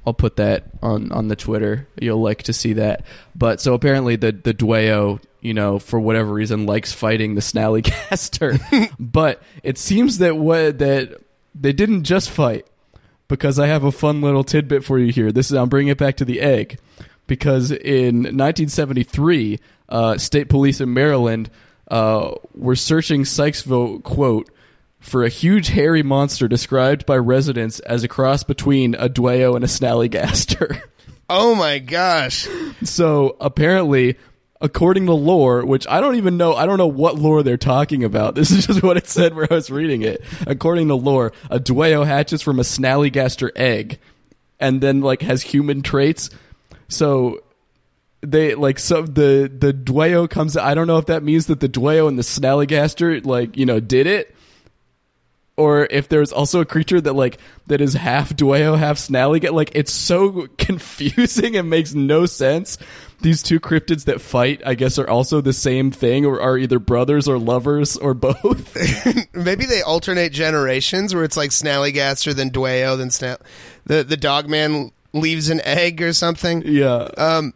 I'll 0.07 0.15
put 0.15 0.37
that 0.37 0.65
on 0.83 1.11
on 1.11 1.27
the 1.29 1.37
Twitter. 1.37 1.89
You'll 2.01 2.23
like 2.23 2.45
to 2.45 2.53
see 2.53 2.75
that. 2.75 3.05
But 3.35 3.61
so 3.61 3.75
apparently 3.75 4.15
the 4.17 4.31
the 4.31 4.55
Dwayyo, 4.55 5.21
you 5.41 5.55
know, 5.55 5.79
for 5.79 5.99
whatever 5.99 6.33
reason 6.33 6.67
likes 6.67 6.93
fighting 6.93 7.35
the 7.35 7.41
Snallygaster. 7.41 8.61
but 8.99 9.43
it 9.63 9.79
seems 9.79 10.19
that 10.19 10.37
what 10.37 10.79
that 10.79 11.21
they 11.55 11.73
didn't 11.73 12.05
just 12.05 12.31
fight 12.31 12.67
because 13.29 13.59
I 13.59 13.67
have 13.67 13.85
a 13.85 13.93
fun 13.93 14.23
little 14.23 14.45
tidbit 14.45 14.85
for 14.85 14.99
you 14.99 15.13
here. 15.13 15.33
This 15.33 15.51
is 15.51 15.57
I'm 15.57 15.69
bringing 15.69 15.91
it 15.91 15.99
back 15.99 16.17
to 16.17 16.25
the 16.25 16.41
egg 16.41 16.79
because 17.27 17.71
in 17.71 18.17
1973, 18.17 19.61
uh, 19.89 20.19
state 20.19 20.49
police 20.49 20.81
in 20.81 20.93
Maryland 20.93 21.51
uh, 21.89 22.33
were 22.55 22.77
searching 22.77 23.23
Sykesville 23.23 24.03
quote 24.03 24.51
for 24.99 25.25
a 25.25 25.29
huge 25.29 25.69
hairy 25.69 26.03
monster 26.03 26.47
described 26.47 27.07
by 27.07 27.17
residents 27.17 27.81
as 27.81 28.05
a 28.05 28.09
cross 28.09 28.43
between 28.43 28.95
a 28.95 29.09
Dwayyo 29.09 29.57
and 29.57 29.65
a 29.65 29.69
Snallygaster. 29.69 30.83
oh 31.31 31.55
my 31.55 31.79
gosh 31.79 32.47
so 32.85 33.37
apparently. 33.41 34.17
According 34.63 35.07
to 35.07 35.15
lore, 35.15 35.65
which 35.65 35.87
I 35.89 36.01
don't 36.01 36.17
even 36.17 36.37
know, 36.37 36.55
I 36.55 36.67
don't 36.67 36.77
know 36.77 36.87
what 36.87 37.17
lore 37.17 37.43
they're 37.43 37.57
talking 37.57 38.05
about. 38.05 38.35
This 38.41 38.51
is 38.51 38.67
just 38.67 38.83
what 38.83 38.97
it 38.97 39.09
said 39.09 39.35
where 39.35 39.47
I 39.51 39.55
was 39.55 39.71
reading 39.71 40.03
it. 40.03 40.23
According 40.47 40.89
to 40.89 40.95
lore, 40.95 41.33
a 41.51 41.59
Dwayyo 41.59 42.07
hatches 42.07 42.43
from 42.43 42.59
a 42.59 42.63
Snallygaster 42.63 43.51
egg, 43.57 43.99
and 44.59 44.81
then 44.81 45.01
like 45.01 45.23
has 45.23 45.43
human 45.43 45.83
traits. 45.83 46.29
So 46.89 47.43
they 48.23 48.55
like 48.55 48.79
so 48.79 49.03
the 49.03 49.51
the 49.53 49.73
Dwayyo 49.73 50.29
comes. 50.29 50.57
I 50.57 50.75
don't 50.75 50.87
know 50.87 50.99
if 50.99 51.07
that 51.07 51.23
means 51.23 51.47
that 51.47 51.61
the 51.61 51.69
Dwayyo 51.69 52.07
and 52.09 52.19
the 52.19 52.23
Snallygaster 52.23 53.25
like 53.25 53.57
you 53.57 53.65
know 53.65 53.81
did 53.81 54.07
it, 54.07 54.35
or 55.61 55.87
if 55.91 56.09
there's 56.09 56.33
also 56.33 56.61
a 56.61 56.65
creature 56.65 57.01
that 57.01 57.13
like 57.13 57.39
that 57.67 57.81
is 57.81 57.95
half 57.95 58.31
Dwayyo, 58.35 58.79
half 58.79 58.97
Snallygaster. 58.99 59.53
Like 59.53 59.71
it's 59.75 59.93
so 59.93 60.47
confusing 60.59 61.57
and 61.57 61.69
makes 61.69 61.95
no 61.95 62.27
sense. 62.27 62.79
These 63.23 63.43
two 63.43 63.61
cryptids 63.61 64.05
that 64.07 64.23
fight, 64.23 64.63
I 64.65 64.75
guess, 64.75 64.99
are 64.99 65.07
also 65.07 65.43
the 65.43 65.53
same 65.53 65.91
thing, 65.91 66.25
or 66.25 66.41
are 66.41 66.57
either 66.57 66.79
brothers 66.79 67.29
or 67.29 67.39
lovers 67.39 67.99
or 67.99 68.15
both. 68.29 68.75
Maybe 69.35 69.67
they 69.67 69.83
alternate 69.83 70.33
generations, 70.33 71.15
where 71.15 71.25
it's 71.25 71.37
like 71.37 71.51
Snallygaster, 71.51 72.33
then 72.33 72.51
Dwayyo, 72.51 72.97
then 72.97 73.09
Snal. 73.09 73.37
The 73.85 74.03
the 74.05 74.17
dog 74.17 74.49
man 74.49 74.91
leaves 75.13 75.51
an 75.51 75.61
egg 75.65 76.01
or 76.01 76.15
something. 76.15 76.63
yeah, 76.65 77.09
Um, 77.19 77.53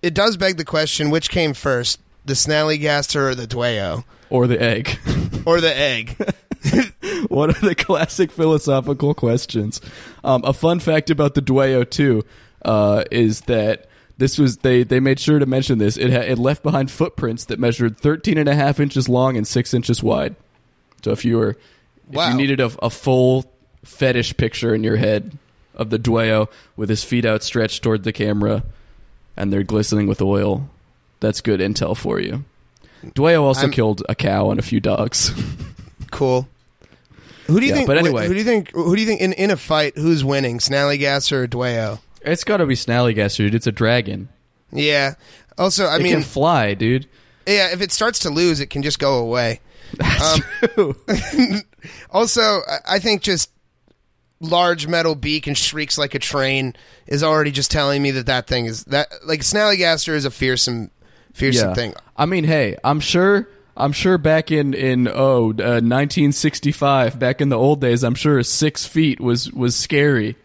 it 0.00 0.14
does 0.14 0.36
beg 0.36 0.58
the 0.58 0.64
question: 0.64 1.10
which 1.10 1.28
came 1.28 1.54
first, 1.54 1.98
the 2.24 2.34
Snallygaster 2.34 3.30
or 3.30 3.34
the 3.34 3.48
Dwayyo, 3.48 4.04
or 4.30 4.46
the 4.46 4.62
egg. 4.62 4.96
or 5.44 5.60
the 5.60 5.76
egg? 5.76 6.16
One 7.28 7.50
of 7.50 7.60
the 7.60 7.74
classic 7.74 8.30
philosophical 8.30 9.14
questions. 9.14 9.80
Um, 10.22 10.42
a 10.44 10.52
fun 10.52 10.78
fact 10.80 11.10
about 11.10 11.34
the 11.34 11.42
Dwayyo 11.42 11.88
too 11.88 12.24
uh, 12.64 13.04
is 13.10 13.42
that 13.42 13.88
this 14.18 14.38
was 14.38 14.58
they 14.58 14.82
they 14.84 15.00
made 15.00 15.18
sure 15.20 15.38
to 15.38 15.46
mention 15.46 15.78
this. 15.78 15.96
It 15.96 16.10
ha- 16.12 16.20
it 16.20 16.38
left 16.38 16.62
behind 16.62 16.90
footprints 16.90 17.46
that 17.46 17.58
measured 17.58 17.96
13 17.98 18.38
and 18.38 18.48
a 18.48 18.54
half 18.54 18.78
inches 18.80 19.08
long 19.08 19.36
and 19.36 19.46
six 19.46 19.74
inches 19.74 20.02
wide. 20.02 20.36
So 21.02 21.10
if 21.12 21.24
you 21.24 21.36
were 21.38 21.56
if 22.10 22.28
you 22.28 22.34
needed 22.34 22.60
a, 22.60 22.70
a 22.82 22.90
full 22.90 23.50
fetish 23.84 24.36
picture 24.36 24.74
in 24.74 24.84
your 24.84 24.96
head 24.96 25.36
of 25.74 25.90
the 25.90 25.98
Dwayyo 25.98 26.48
with 26.76 26.88
his 26.88 27.02
feet 27.02 27.26
outstretched 27.26 27.82
toward 27.82 28.04
the 28.04 28.12
camera 28.12 28.62
and 29.36 29.52
they're 29.52 29.62
glistening 29.64 30.06
with 30.06 30.22
oil, 30.22 30.68
that's 31.20 31.40
good 31.40 31.60
intel 31.60 31.96
for 31.96 32.20
you. 32.20 32.44
Dwayyo 33.04 33.42
also 33.42 33.62
I'm- 33.62 33.72
killed 33.72 34.02
a 34.08 34.14
cow 34.14 34.50
and 34.50 34.60
a 34.60 34.62
few 34.62 34.80
dogs. 34.80 35.32
Cool. 36.10 36.46
Who 37.46 37.60
do 37.60 37.66
you 37.66 37.72
Yeah, 37.72 37.76
think? 37.76 37.86
but 37.86 37.98
anyway. 37.98 38.26
who 38.26 38.32
do 38.32 38.38
you 38.38 38.44
think? 38.44 38.70
Who 38.72 38.94
do 38.94 39.00
you 39.00 39.06
think 39.06 39.20
in, 39.20 39.32
in 39.34 39.50
a 39.50 39.56
fight? 39.56 39.96
Who's 39.96 40.24
winning, 40.24 40.58
Snallygaster 40.58 41.32
or 41.44 41.46
Dwayyo? 41.48 42.00
It's 42.22 42.44
got 42.44 42.56
to 42.58 42.66
be 42.66 42.74
Snallygaster, 42.74 43.36
dude. 43.38 43.54
It's 43.54 43.66
a 43.66 43.72
dragon. 43.72 44.28
Yeah. 44.72 45.14
Also, 45.58 45.84
I 45.86 45.96
it 45.96 46.02
mean, 46.02 46.12
can 46.12 46.22
fly, 46.22 46.74
dude. 46.74 47.06
yeah. 47.46 47.72
If 47.72 47.80
it 47.82 47.92
starts 47.92 48.18
to 48.20 48.30
lose, 48.30 48.60
it 48.60 48.70
can 48.70 48.82
just 48.82 48.98
go 48.98 49.18
away. 49.18 49.60
That's 49.98 50.34
Um, 50.34 50.40
true. 50.74 50.96
Also, 52.10 52.40
I- 52.40 52.94
I 52.94 52.98
think 52.98 53.20
just 53.22 53.50
large 54.40 54.86
metal 54.86 55.14
beak 55.14 55.46
and 55.46 55.56
shrieks 55.56 55.96
like 55.98 56.14
a 56.14 56.18
train 56.18 56.74
is 57.06 57.22
already 57.22 57.50
just 57.50 57.70
telling 57.70 58.02
me 58.02 58.10
that 58.12 58.26
that 58.26 58.46
thing 58.46 58.66
is 58.66 58.84
that 58.84 59.08
like 59.26 59.40
Snallygaster 59.40 60.14
is 60.14 60.24
a 60.24 60.30
fearsome, 60.30 60.90
fearsome 61.34 61.68
yeah. 61.70 61.74
thing. 61.74 61.94
I 62.16 62.26
mean, 62.26 62.44
hey, 62.44 62.76
I'm 62.84 63.00
sure. 63.00 63.48
I'm 63.76 63.92
sure 63.92 64.18
back 64.18 64.50
in 64.52 64.72
in 64.74 65.08
oh 65.08 65.46
uh, 65.50 65.82
1965, 65.82 67.18
back 67.18 67.40
in 67.40 67.48
the 67.48 67.58
old 67.58 67.80
days, 67.80 68.04
I'm 68.04 68.14
sure 68.14 68.42
six 68.42 68.86
feet 68.86 69.20
was 69.20 69.52
was 69.52 69.74
scary. 69.76 70.36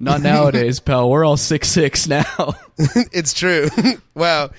Not 0.00 0.20
nowadays, 0.22 0.80
pal. 0.80 1.08
We're 1.08 1.24
all 1.24 1.36
six 1.36 1.68
six 1.68 2.08
now. 2.08 2.54
it's 2.78 3.32
true. 3.32 3.68
wow, 4.14 4.50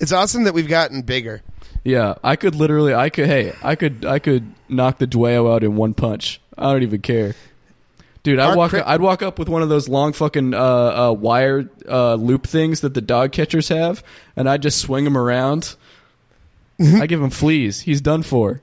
it's 0.00 0.12
awesome 0.12 0.44
that 0.44 0.54
we've 0.54 0.68
gotten 0.68 1.02
bigger. 1.02 1.42
yeah, 1.84 2.14
I 2.22 2.36
could 2.36 2.54
literally, 2.54 2.94
I 2.94 3.10
could, 3.10 3.26
hey, 3.26 3.52
I 3.62 3.74
could, 3.74 4.04
I 4.04 4.18
could 4.20 4.54
knock 4.68 4.98
the 4.98 5.06
Dwayyo 5.08 5.52
out 5.52 5.64
in 5.64 5.74
one 5.76 5.94
punch. 5.94 6.40
I 6.56 6.72
don't 6.72 6.82
even 6.84 7.00
care, 7.00 7.34
dude. 8.22 8.38
I'd 8.38 8.56
walk, 8.56 8.70
crypt- 8.70 8.86
I'd 8.86 9.00
walk 9.00 9.22
up 9.22 9.38
with 9.40 9.48
one 9.48 9.62
of 9.62 9.68
those 9.68 9.88
long 9.88 10.12
fucking 10.12 10.54
uh, 10.54 10.58
uh, 10.58 11.12
wire 11.12 11.68
uh, 11.88 12.14
loop 12.14 12.46
things 12.46 12.82
that 12.82 12.94
the 12.94 13.00
dog 13.00 13.32
catchers 13.32 13.68
have, 13.68 14.04
and 14.36 14.48
I'd 14.48 14.62
just 14.62 14.80
swing 14.80 15.04
them 15.04 15.16
around. 15.16 15.74
I 16.80 17.06
give 17.06 17.20
him 17.20 17.30
fleas. 17.30 17.80
He's 17.80 18.00
done 18.00 18.22
for. 18.22 18.62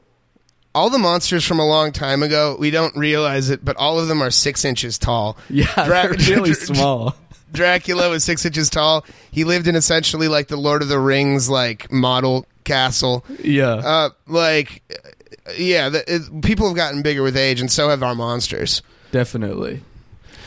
All 0.74 0.90
the 0.90 1.00
monsters 1.00 1.46
from 1.46 1.60
a 1.60 1.66
long 1.66 1.92
time 1.92 2.22
ago, 2.22 2.56
we 2.60 2.70
don't 2.70 2.96
realize 2.96 3.50
it, 3.50 3.66
but 3.66 3.76
all 3.78 4.00
of 4.00 4.08
them 4.08 4.22
are 4.22 4.30
six 4.30 4.64
inches 4.64 4.98
tall. 5.00 5.38
Yeah, 5.50 5.66
Dra- 5.86 6.16
they're 6.16 6.36
really 6.38 6.54
small. 6.56 7.16
Dracula 7.52 8.10
was 8.10 8.24
six 8.24 8.46
inches 8.46 8.70
tall. 8.70 9.06
He 9.32 9.44
lived 9.44 9.68
in 9.68 9.76
essentially 9.76 10.28
like 10.28 10.48
the 10.48 10.58
Lord 10.58 10.82
of 10.82 10.88
the 10.88 11.00
Rings 11.00 11.50
like 11.50 11.92
model 11.92 12.46
castle. 12.64 13.26
Yeah. 13.42 13.76
Uh, 13.76 14.10
like, 14.28 14.84
uh, 14.92 15.52
yeah, 15.58 15.90
the, 15.90 16.04
it, 16.16 16.42
people 16.44 16.68
have 16.68 16.76
gotten 16.76 17.02
bigger 17.02 17.24
with 17.24 17.38
age, 17.38 17.62
and 17.62 17.72
so 17.72 17.90
have 17.90 18.04
our 18.04 18.14
monsters. 18.16 18.82
Definitely. 19.12 19.82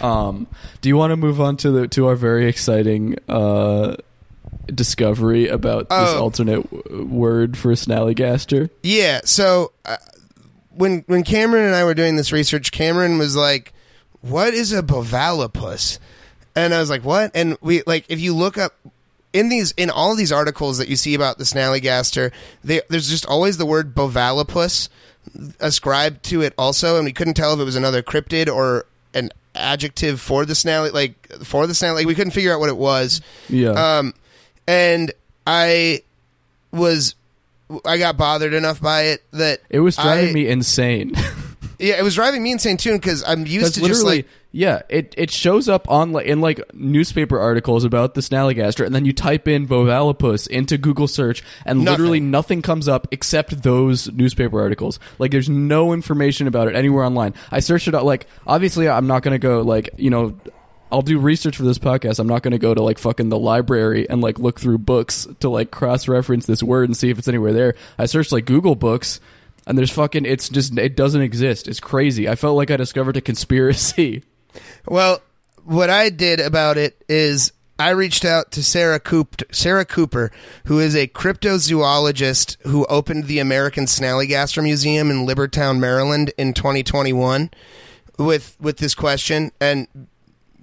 Um, 0.00 0.46
do 0.80 0.88
you 0.88 0.96
want 0.96 1.10
to 1.10 1.16
move 1.16 1.40
on 1.40 1.56
to 1.58 1.70
the 1.70 1.88
to 1.88 2.06
our 2.06 2.16
very 2.16 2.48
exciting 2.48 3.16
uh, 3.28 3.96
discovery 4.66 5.48
about 5.48 5.88
this 5.88 5.98
Oh. 6.10 6.20
alternate 6.22 6.70
w- 6.70 7.04
word 7.04 7.56
for 7.58 7.72
Snallygaster? 7.72 8.70
Yeah. 8.82 9.20
So 9.24 9.72
uh, 9.84 9.96
when 10.70 11.04
when 11.06 11.24
Cameron 11.24 11.66
and 11.66 11.74
I 11.74 11.84
were 11.84 11.94
doing 11.94 12.16
this 12.16 12.32
research, 12.32 12.70
Cameron 12.72 13.18
was 13.18 13.34
like, 13.36 13.72
"What 14.20 14.54
is 14.54 14.72
a 14.72 14.82
bovalopus?" 14.82 15.98
And 16.56 16.72
I 16.74 16.78
was 16.80 16.90
like, 16.90 17.04
"What?" 17.04 17.30
And 17.34 17.56
we 17.60 17.82
like 17.86 18.04
if 18.08 18.20
you 18.20 18.34
look 18.34 18.56
up 18.58 18.74
in 19.32 19.48
these 19.48 19.72
in 19.76 19.90
all 19.90 20.14
these 20.16 20.32
articles 20.32 20.78
that 20.78 20.88
you 20.88 20.96
see 20.96 21.14
about 21.14 21.38
the 21.38 21.44
Snallygaster, 21.44 22.32
they, 22.64 22.80
there's 22.88 23.08
just 23.08 23.26
always 23.26 23.56
the 23.58 23.66
word 23.66 23.94
bovalopus 23.94 24.88
ascribed 25.60 26.22
to 26.24 26.42
it 26.42 26.54
also, 26.58 26.96
and 26.96 27.04
we 27.04 27.12
couldn't 27.12 27.34
tell 27.34 27.52
if 27.54 27.60
it 27.60 27.64
was 27.64 27.76
another 27.76 28.02
cryptid 28.02 28.52
or 28.52 28.86
an 29.14 29.30
adjective 29.54 30.20
for 30.20 30.44
the 30.44 30.52
snally 30.54 30.92
like 30.92 31.26
for 31.44 31.66
the 31.66 31.72
snally 31.72 31.96
like 31.96 32.06
we 32.06 32.14
couldn't 32.14 32.30
figure 32.30 32.52
out 32.54 32.60
what 32.60 32.68
it 32.68 32.76
was 32.76 33.20
Yeah. 33.48 33.70
um, 33.98 34.14
and 34.70 35.12
I 35.46 36.02
was, 36.72 37.14
I 37.84 37.98
got 37.98 38.16
bothered 38.16 38.54
enough 38.54 38.80
by 38.80 39.02
it 39.02 39.22
that 39.32 39.60
it 39.68 39.80
was 39.80 39.96
driving 39.96 40.30
I- 40.30 40.32
me 40.32 40.48
insane. 40.48 41.14
Yeah, 41.82 41.98
it 41.98 42.02
was 42.02 42.14
driving 42.14 42.42
me 42.42 42.52
insane 42.52 42.76
too 42.76 42.92
because 42.92 43.24
I'm 43.26 43.46
used 43.46 43.76
to 43.76 43.80
just 43.80 44.04
like 44.04 44.26
yeah, 44.52 44.82
it, 44.90 45.14
it 45.16 45.30
shows 45.30 45.66
up 45.66 45.88
on 45.88 46.12
like 46.12 46.26
in 46.26 46.42
like 46.42 46.60
newspaper 46.74 47.40
articles 47.40 47.84
about 47.84 48.12
the 48.12 48.20
Snallygaster, 48.20 48.84
and 48.84 48.94
then 48.94 49.06
you 49.06 49.14
type 49.14 49.48
in 49.48 49.66
Bovalopus 49.66 50.46
into 50.46 50.76
Google 50.76 51.08
search, 51.08 51.42
and 51.64 51.78
Nothing. 51.78 51.90
literally 51.90 52.20
nothing 52.20 52.60
comes 52.60 52.86
up 52.86 53.08
except 53.12 53.62
those 53.62 54.12
newspaper 54.12 54.60
articles. 54.60 55.00
Like, 55.18 55.30
there's 55.30 55.48
no 55.48 55.94
information 55.94 56.46
about 56.46 56.68
it 56.68 56.76
anywhere 56.76 57.02
online. 57.04 57.32
I 57.50 57.60
searched 57.60 57.88
it 57.88 57.94
out. 57.94 58.04
Like, 58.04 58.26
obviously, 58.46 58.86
I'm 58.86 59.06
not 59.06 59.22
gonna 59.22 59.38
go 59.38 59.62
like 59.62 59.88
you 59.96 60.10
know. 60.10 60.36
I'll 60.92 61.02
do 61.02 61.18
research 61.18 61.56
for 61.56 61.62
this 61.62 61.78
podcast. 61.78 62.18
I'm 62.18 62.26
not 62.26 62.42
going 62.42 62.52
to 62.52 62.58
go 62.58 62.74
to 62.74 62.82
like 62.82 62.98
fucking 62.98 63.28
the 63.28 63.38
library 63.38 64.08
and 64.08 64.20
like 64.20 64.38
look 64.38 64.60
through 64.60 64.78
books 64.78 65.26
to 65.40 65.48
like 65.48 65.70
cross 65.70 66.08
reference 66.08 66.46
this 66.46 66.62
word 66.62 66.88
and 66.88 66.96
see 66.96 67.10
if 67.10 67.18
it's 67.18 67.28
anywhere 67.28 67.52
there. 67.52 67.74
I 67.98 68.06
searched 68.06 68.32
like 68.32 68.44
Google 68.44 68.74
books 68.74 69.20
and 69.66 69.78
there's 69.78 69.90
fucking 69.90 70.24
it's 70.24 70.48
just 70.48 70.76
it 70.78 70.96
doesn't 70.96 71.22
exist. 71.22 71.68
It's 71.68 71.80
crazy. 71.80 72.28
I 72.28 72.34
felt 72.34 72.56
like 72.56 72.70
I 72.70 72.76
discovered 72.76 73.16
a 73.16 73.20
conspiracy. 73.20 74.24
Well, 74.84 75.22
what 75.64 75.90
I 75.90 76.10
did 76.10 76.40
about 76.40 76.76
it 76.76 77.04
is 77.08 77.52
I 77.78 77.90
reached 77.90 78.24
out 78.24 78.50
to 78.52 78.64
Sarah 78.64 78.98
Coop, 78.98 79.42
Sarah 79.52 79.84
Cooper, 79.84 80.32
who 80.64 80.80
is 80.80 80.96
a 80.96 81.06
cryptozoologist 81.06 82.56
who 82.66 82.84
opened 82.86 83.24
the 83.24 83.38
American 83.38 83.84
Snallygaster 83.84 84.60
Museum 84.60 85.10
in 85.10 85.24
Libertytown, 85.24 85.78
Maryland, 85.78 86.32
in 86.36 86.52
2021, 86.52 87.50
with 88.18 88.56
with 88.60 88.78
this 88.78 88.94
question. 88.96 89.52
And 89.60 89.86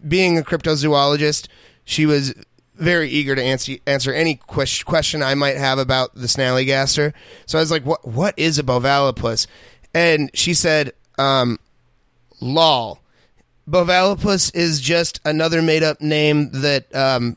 being 0.05 0.37
a 0.37 0.41
cryptozoologist, 0.41 1.47
she 1.85 2.05
was 2.05 2.33
very 2.75 3.09
eager 3.09 3.35
to 3.35 3.41
answer 3.41 3.73
answer 3.87 4.13
any 4.13 4.35
ques- 4.35 4.83
question 4.83 5.23
I 5.23 5.35
might 5.35 5.57
have 5.57 5.79
about 5.79 6.13
the 6.15 6.27
Snallygaster. 6.27 7.13
So 7.45 7.57
I 7.57 7.61
was 7.61 7.71
like, 7.71 7.85
"What 7.85 8.07
what 8.07 8.33
is 8.37 8.59
a 8.59 8.63
bovalopus?" 8.63 9.47
And 9.93 10.29
she 10.33 10.53
said, 10.53 10.91
um, 11.17 11.59
"Lol." 12.39 12.99
Bovalopus 13.69 14.55
is 14.55 14.79
just 14.79 15.19
another 15.25 15.61
made 15.61 15.83
up 15.83 15.99
name 15.99 16.51
that 16.51 16.93
um, 16.95 17.35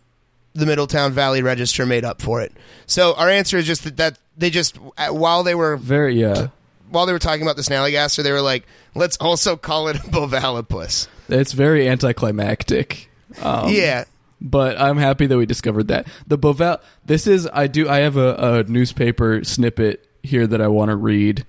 the 0.55 0.65
Middletown 0.65 1.13
Valley 1.13 1.43
Register 1.43 1.85
made 1.85 2.05
up 2.05 2.23
for 2.23 2.41
it. 2.41 2.53
So 2.87 3.15
our 3.15 3.29
answer 3.29 3.57
is 3.57 3.67
just 3.67 3.83
that, 3.83 3.97
that 3.97 4.19
they 4.37 4.51
just 4.51 4.79
uh, 4.97 5.09
while 5.09 5.43
they 5.43 5.55
were 5.57 5.77
Very 5.77 6.21
yeah. 6.21 6.49
while 6.89 7.07
they 7.07 7.13
were 7.13 7.19
talking 7.19 7.43
about 7.43 7.57
the 7.57 7.63
Snallygaster, 7.63 8.23
they 8.23 8.31
were 8.33 8.41
like, 8.41 8.67
let's 8.95 9.17
also 9.17 9.57
call 9.57 9.89
it 9.89 9.97
a 9.97 10.01
Bovalopus. 10.01 11.09
It's 11.33 11.53
very 11.53 11.89
anticlimactic. 11.89 13.09
Um, 13.41 13.71
yeah. 13.71 14.05
but 14.41 14.81
I'm 14.81 14.97
happy 14.97 15.27
that 15.27 15.39
we 15.39 15.47
discovered 15.47 15.89
that 15.89 16.09
the 16.27 16.39
Boval. 16.39 16.81
This 17.05 17.27
is 17.27 17.49
I 17.53 17.67
do 17.67 17.89
I 17.89 17.99
have 18.01 18.17
a, 18.17 18.35
a 18.35 18.63
newspaper 18.65 19.45
snippet 19.45 20.07
here 20.23 20.47
that 20.47 20.61
I 20.61 20.69
want 20.69 20.91
to 20.91 20.97
read. 20.97 21.47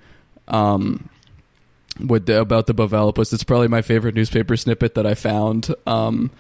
Um, 0.48 1.10
with 2.00 2.26
the, 2.26 2.42
about 2.42 2.68
the 2.68 2.74
Bovalopus, 2.74 3.34
it's 3.34 3.44
probably 3.44 3.68
my 3.68 3.82
favorite 3.82 4.16
newspaper 4.16 4.56
snippet 4.58 4.96
that 4.96 5.06
I 5.06 5.14
found. 5.14 5.74
Um, 5.86 6.32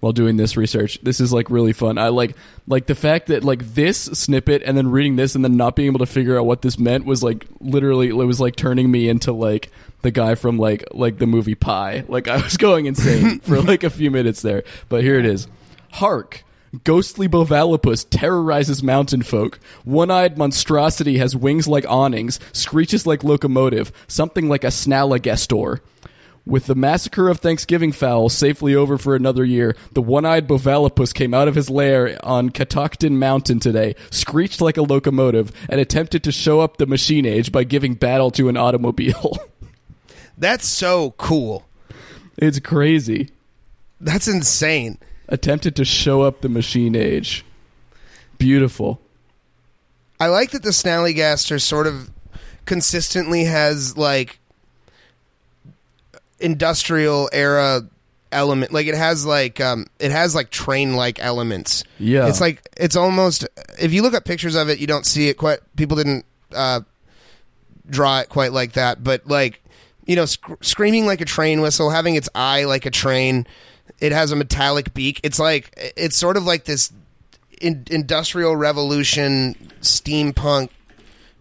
while 0.00 0.12
doing 0.12 0.36
this 0.36 0.56
research, 0.56 0.98
this 1.02 1.20
is 1.20 1.32
like 1.32 1.50
really 1.50 1.72
fun. 1.72 1.98
I 1.98 2.08
like 2.08 2.36
like 2.66 2.86
the 2.86 2.94
fact 2.94 3.28
that 3.28 3.44
like 3.44 3.74
this 3.74 3.98
snippet 3.98 4.62
and 4.64 4.76
then 4.76 4.90
reading 4.90 5.16
this 5.16 5.34
and 5.34 5.44
then 5.44 5.56
not 5.56 5.76
being 5.76 5.86
able 5.86 6.00
to 6.00 6.06
figure 6.06 6.38
out 6.38 6.46
what 6.46 6.62
this 6.62 6.78
meant 6.78 7.04
was 7.04 7.22
like 7.22 7.46
literally 7.60 8.08
it 8.08 8.12
was 8.12 8.40
like 8.40 8.56
turning 8.56 8.90
me 8.90 9.08
into 9.08 9.32
like 9.32 9.70
the 10.02 10.10
guy 10.10 10.34
from 10.34 10.58
like 10.58 10.84
like 10.92 11.18
the 11.18 11.26
movie 11.26 11.54
Pi. 11.54 12.04
Like 12.08 12.28
I 12.28 12.40
was 12.40 12.56
going 12.56 12.86
insane 12.86 13.40
for 13.42 13.60
like 13.60 13.84
a 13.84 13.90
few 13.90 14.10
minutes 14.10 14.42
there. 14.42 14.64
But 14.88 15.02
here 15.02 15.18
it 15.18 15.26
is. 15.26 15.48
Hark! 15.92 16.44
Ghostly 16.84 17.28
Bovalopus 17.28 18.06
terrorizes 18.08 18.82
mountain 18.82 19.22
folk. 19.22 19.58
One-eyed 19.84 20.36
monstrosity 20.36 21.18
has 21.18 21.34
wings 21.34 21.66
like 21.66 21.86
awnings, 21.88 22.38
screeches 22.52 23.06
like 23.06 23.24
locomotive, 23.24 23.92
something 24.08 24.48
like 24.48 24.64
a 24.64 24.68
snalligastor. 24.68 25.80
With 26.46 26.66
the 26.66 26.76
massacre 26.76 27.28
of 27.28 27.40
Thanksgiving 27.40 27.90
fowl 27.90 28.28
safely 28.28 28.72
over 28.72 28.96
for 28.98 29.16
another 29.16 29.44
year, 29.44 29.74
the 29.90 30.00
one-eyed 30.00 30.46
Bovalopus 30.46 31.12
came 31.12 31.34
out 31.34 31.48
of 31.48 31.56
his 31.56 31.68
lair 31.68 32.16
on 32.22 32.50
Catoctin 32.50 33.18
Mountain 33.18 33.58
today, 33.58 33.96
screeched 34.12 34.60
like 34.60 34.76
a 34.76 34.82
locomotive, 34.82 35.50
and 35.68 35.80
attempted 35.80 36.22
to 36.22 36.30
show 36.30 36.60
up 36.60 36.76
the 36.76 36.86
machine 36.86 37.26
age 37.26 37.50
by 37.50 37.64
giving 37.64 37.94
battle 37.94 38.30
to 38.30 38.48
an 38.48 38.56
automobile. 38.56 39.36
That's 40.38 40.68
so 40.68 41.14
cool. 41.18 41.66
it's 42.36 42.60
crazy. 42.60 43.30
That's 44.00 44.28
insane. 44.28 44.98
Attempted 45.28 45.74
to 45.76 45.84
show 45.84 46.22
up 46.22 46.42
the 46.42 46.48
machine 46.48 46.94
age. 46.94 47.44
Beautiful. 48.38 49.00
I 50.20 50.28
like 50.28 50.52
that 50.52 50.62
the 50.62 50.70
Snallygaster 50.70 51.60
sort 51.60 51.88
of 51.88 52.10
consistently 52.66 53.44
has 53.44 53.96
like 53.98 54.38
industrial 56.40 57.28
era 57.32 57.82
element 58.32 58.72
like 58.72 58.86
it 58.86 58.94
has 58.94 59.24
like 59.24 59.60
um 59.60 59.86
it 59.98 60.10
has 60.10 60.34
like 60.34 60.50
train 60.50 60.94
like 60.94 61.18
elements 61.20 61.84
Yeah. 61.98 62.28
it's 62.28 62.40
like 62.40 62.68
it's 62.76 62.96
almost 62.96 63.46
if 63.80 63.92
you 63.92 64.02
look 64.02 64.14
at 64.14 64.24
pictures 64.24 64.54
of 64.56 64.68
it 64.68 64.78
you 64.78 64.86
don't 64.86 65.06
see 65.06 65.28
it 65.28 65.34
quite 65.38 65.60
people 65.76 65.96
didn't 65.96 66.26
uh 66.52 66.80
draw 67.88 68.18
it 68.20 68.28
quite 68.28 68.52
like 68.52 68.72
that 68.72 69.02
but 69.02 69.26
like 69.28 69.62
you 70.06 70.16
know 70.16 70.26
sc- 70.26 70.60
screaming 70.60 71.06
like 71.06 71.20
a 71.20 71.24
train 71.24 71.60
whistle 71.60 71.88
having 71.90 72.16
its 72.16 72.28
eye 72.34 72.64
like 72.64 72.84
a 72.84 72.90
train 72.90 73.46
it 74.00 74.10
has 74.12 74.32
a 74.32 74.36
metallic 74.36 74.92
beak 74.92 75.20
it's 75.22 75.38
like 75.38 75.72
it's 75.96 76.16
sort 76.16 76.36
of 76.36 76.44
like 76.44 76.64
this 76.64 76.92
in, 77.60 77.84
industrial 77.90 78.56
revolution 78.56 79.54
steampunk 79.80 80.68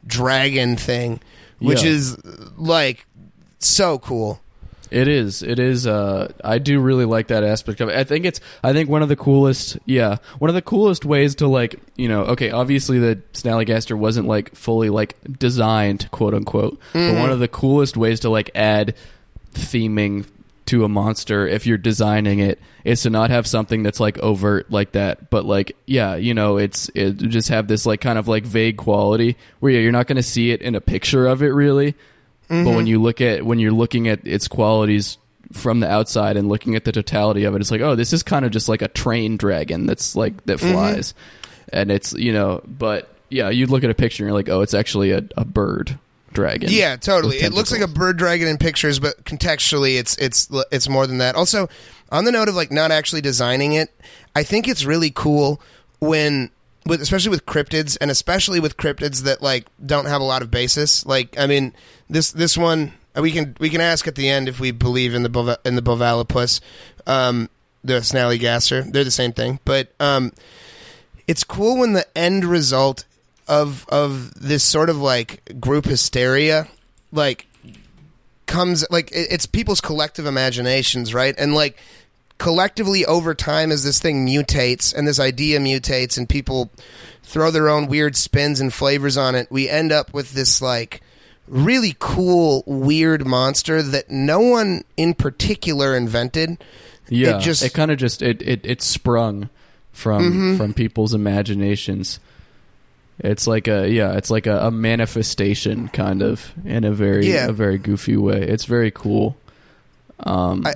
dragon 0.05 0.77
thing 0.77 1.19
which 1.59 1.83
Yeah. 1.83 1.89
is 1.89 2.17
like 2.57 3.05
so 3.59 3.97
cool 3.99 4.39
It 4.95 5.09
is. 5.09 5.43
It 5.43 5.59
is. 5.59 5.85
Uh, 5.85 6.31
I 6.41 6.57
do 6.57 6.79
really 6.79 7.03
like 7.03 7.27
that 7.27 7.43
aspect 7.43 7.81
of 7.81 7.89
it. 7.89 7.97
I 7.97 8.05
think 8.05 8.23
it's. 8.23 8.39
I 8.63 8.71
think 8.71 8.89
one 8.89 9.03
of 9.03 9.09
the 9.09 9.17
coolest. 9.17 9.77
Yeah, 9.85 10.19
one 10.39 10.47
of 10.49 10.55
the 10.55 10.61
coolest 10.61 11.03
ways 11.03 11.35
to 11.35 11.47
like. 11.49 11.75
You 11.97 12.07
know. 12.07 12.21
Okay. 12.27 12.49
Obviously, 12.49 12.99
the 12.99 13.19
Snallygaster 13.33 13.97
wasn't 13.97 14.25
like 14.25 14.55
fully 14.55 14.89
like 14.89 15.17
designed, 15.37 16.09
quote 16.11 16.33
unquote. 16.33 16.79
But 16.93 17.19
one 17.19 17.29
of 17.29 17.39
the 17.39 17.49
coolest 17.49 17.97
ways 17.97 18.21
to 18.21 18.29
like 18.29 18.51
add 18.55 18.95
theming 19.51 20.25
to 20.67 20.85
a 20.85 20.89
monster 20.89 21.45
if 21.45 21.67
you're 21.67 21.77
designing 21.77 22.39
it 22.39 22.57
is 22.85 23.03
to 23.03 23.09
not 23.09 23.29
have 23.29 23.45
something 23.45 23.83
that's 23.83 23.99
like 23.99 24.17
overt 24.17 24.71
like 24.71 24.93
that 24.93 25.29
but 25.29 25.45
like 25.45 25.77
yeah 25.85 26.15
you 26.15 26.33
know 26.33 26.57
it's 26.57 26.89
it 26.95 27.17
just 27.17 27.49
have 27.49 27.67
this 27.67 27.85
like 27.85 28.01
kind 28.01 28.17
of 28.17 28.27
like 28.27 28.43
vague 28.43 28.75
quality 28.75 29.37
where 29.59 29.71
yeah, 29.71 29.79
you're 29.79 29.91
not 29.91 30.07
going 30.07 30.15
to 30.15 30.23
see 30.23 30.49
it 30.49 30.63
in 30.63 30.73
a 30.73 30.81
picture 30.81 31.27
of 31.27 31.43
it 31.43 31.49
really 31.49 31.93
but 32.47 32.55
when 32.55 32.65
mm-hmm. 32.65 32.87
you 32.87 33.01
look 33.01 33.21
at 33.21 33.45
when 33.45 33.59
you're 33.59 33.71
looking 33.71 34.07
at 34.07 34.25
its 34.25 34.47
qualities 34.47 35.17
from 35.53 35.79
the 35.79 35.89
outside 35.89 36.37
and 36.37 36.49
looking 36.49 36.75
at 36.75 36.85
the 36.85 36.91
totality 36.91 37.43
of 37.43 37.55
it 37.55 37.61
it's 37.61 37.71
like 37.71 37.81
oh 37.81 37.95
this 37.95 38.13
is 38.13 38.23
kind 38.23 38.45
of 38.45 38.51
just 38.51 38.67
like 38.67 38.81
a 38.81 38.87
train 38.87 39.37
dragon 39.37 39.85
that's 39.85 40.15
like 40.15 40.43
that 40.45 40.57
mm-hmm. 40.57 40.71
flies. 40.71 41.13
And 41.73 41.91
it's 41.91 42.13
you 42.13 42.31
know 42.31 42.61
but 42.65 43.09
yeah 43.29 43.49
you'd 43.49 43.69
look 43.69 43.83
at 43.83 43.89
a 43.89 43.95
picture 43.95 44.23
and 44.23 44.29
you're 44.29 44.37
like 44.37 44.49
oh 44.49 44.61
it's 44.61 44.73
actually 44.73 45.11
a, 45.11 45.23
a 45.35 45.45
bird 45.45 45.97
dragon. 46.35 46.69
Yeah, 46.71 46.97
totally. 46.97 47.37
It 47.37 47.53
looks 47.53 47.71
like 47.71 47.81
a 47.81 47.87
bird 47.87 48.17
dragon 48.17 48.47
in 48.47 48.57
pictures, 48.57 48.99
but 48.99 49.23
contextually, 49.23 49.97
it's 49.97 50.15
it's 50.17 50.47
it's 50.71 50.87
more 50.87 51.07
than 51.07 51.17
that. 51.17 51.35
Also, 51.35 51.67
on 52.11 52.25
the 52.25 52.31
note 52.31 52.47
of 52.47 52.55
like 52.55 52.71
not 52.71 52.91
actually 52.91 53.21
designing 53.21 53.73
it, 53.73 53.89
I 54.35 54.43
think 54.43 54.67
it's 54.67 54.85
really 54.85 55.09
cool 55.09 55.59
when, 55.99 56.51
with 56.85 57.01
especially 57.01 57.31
with 57.31 57.45
cryptids, 57.45 57.97
and 57.99 58.11
especially 58.11 58.59
with 58.59 58.77
cryptids 58.77 59.23
that 59.23 59.41
like 59.41 59.67
don't 59.85 60.05
have 60.05 60.21
a 60.21 60.25
lot 60.25 60.41
of 60.41 60.51
basis. 60.51 61.05
Like, 61.05 61.37
I 61.37 61.47
mean, 61.47 61.73
this 62.09 62.31
this 62.31 62.57
one 62.57 62.93
we 63.15 63.31
can 63.31 63.55
we 63.59 63.69
can 63.69 63.81
ask 63.81 64.07
at 64.07 64.15
the 64.15 64.29
end 64.29 64.49
if 64.49 64.59
we 64.59 64.71
believe 64.71 65.13
in 65.13 65.23
the 65.23 65.29
Bova, 65.29 65.57
in 65.65 65.75
the 65.75 65.81
Bovalopus, 65.81 66.59
um, 67.07 67.49
the 67.83 67.95
Snallygaster. 67.95 68.91
They're 68.91 69.03
the 69.03 69.11
same 69.11 69.31
thing, 69.31 69.59
but 69.65 69.93
um, 69.99 70.33
it's 71.27 71.43
cool 71.43 71.79
when 71.79 71.93
the 71.93 72.05
end 72.17 72.45
result 72.45 73.05
of 73.47 73.85
of 73.89 74.33
this 74.35 74.63
sort 74.63 74.89
of 74.89 74.97
like 74.97 75.59
group 75.59 75.85
hysteria 75.85 76.67
like 77.11 77.45
comes 78.47 78.85
like 78.89 79.09
it's 79.11 79.45
people's 79.45 79.81
collective 79.81 80.25
imaginations 80.25 81.13
right 81.13 81.35
and 81.37 81.53
like 81.53 81.77
collectively 82.37 83.05
over 83.05 83.33
time 83.33 83.71
as 83.71 83.83
this 83.83 83.99
thing 83.99 84.25
mutates 84.27 84.93
and 84.93 85.07
this 85.07 85.19
idea 85.19 85.59
mutates 85.59 86.17
and 86.17 86.27
people 86.27 86.69
throw 87.23 87.49
their 87.49 87.69
own 87.69 87.87
weird 87.87 88.15
spins 88.15 88.59
and 88.59 88.73
flavors 88.73 89.15
on 89.17 89.35
it 89.35 89.47
we 89.49 89.69
end 89.69 89.91
up 89.91 90.13
with 90.13 90.33
this 90.33 90.61
like 90.61 91.01
really 91.47 91.95
cool 91.99 92.63
weird 92.67 93.25
monster 93.25 93.81
that 93.81 94.09
no 94.11 94.39
one 94.39 94.83
in 94.97 95.13
particular 95.13 95.95
invented 95.95 96.57
Yeah, 97.07 97.37
It 97.37 97.41
just- 97.41 97.63
it 97.63 97.73
kind 97.73 97.91
of 97.91 97.97
just 97.97 98.21
it, 98.21 98.41
it 98.41 98.61
it 98.65 98.81
sprung 98.81 99.49
from 99.91 100.23
Mm-hmm. 100.23 100.57
from 100.57 100.73
people's 100.73 101.13
imaginations. 101.13 102.19
It's 103.19 103.47
like 103.47 103.67
a 103.69 103.87
yeah, 103.87 104.17
it's 104.17 104.29
like 104.29 104.45
a, 104.47 104.65
a 104.67 104.71
manifestation 104.71 105.87
kind 105.89 106.21
of 106.21 106.51
in 106.65 106.83
a 106.83 106.91
very 106.91 107.31
Yeah. 107.31 107.47
a 107.47 107.53
very 107.53 107.77
goofy 107.77 108.17
way. 108.17 108.41
It's 108.41 108.65
very 108.65 108.91
cool. 108.91 109.37
Um, 110.19 110.65
I- 110.65 110.73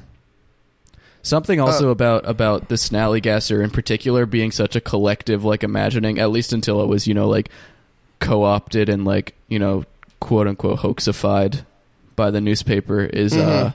something 1.22 1.60
also 1.60 1.90
Uh, 1.90 1.92
about 1.92 2.28
about 2.30 2.70
the 2.70 2.76
Snallygaster 2.76 3.64
in 3.64 3.70
particular 3.70 4.26
being 4.26 4.52
such 4.52 4.76
a 4.76 4.82
collective 4.82 5.44
like 5.44 5.64
imagining, 5.64 6.20
at 6.20 6.32
least 6.32 6.54
until 6.54 6.82
it 6.82 6.88
was 6.88 7.08
you 7.08 7.14
know 7.14 7.28
like 7.28 7.50
co-opted 8.20 8.90
and 8.90 9.06
like 9.06 9.36
you 9.48 9.60
know 9.60 9.84
quote 10.20 10.48
unquote 10.48 10.80
hoaxified 10.80 11.64
by 12.16 12.30
the 12.32 12.42
newspaper 12.42 13.02
is 13.02 13.34
Mm-hmm. 13.34 13.68
uh 13.68 13.72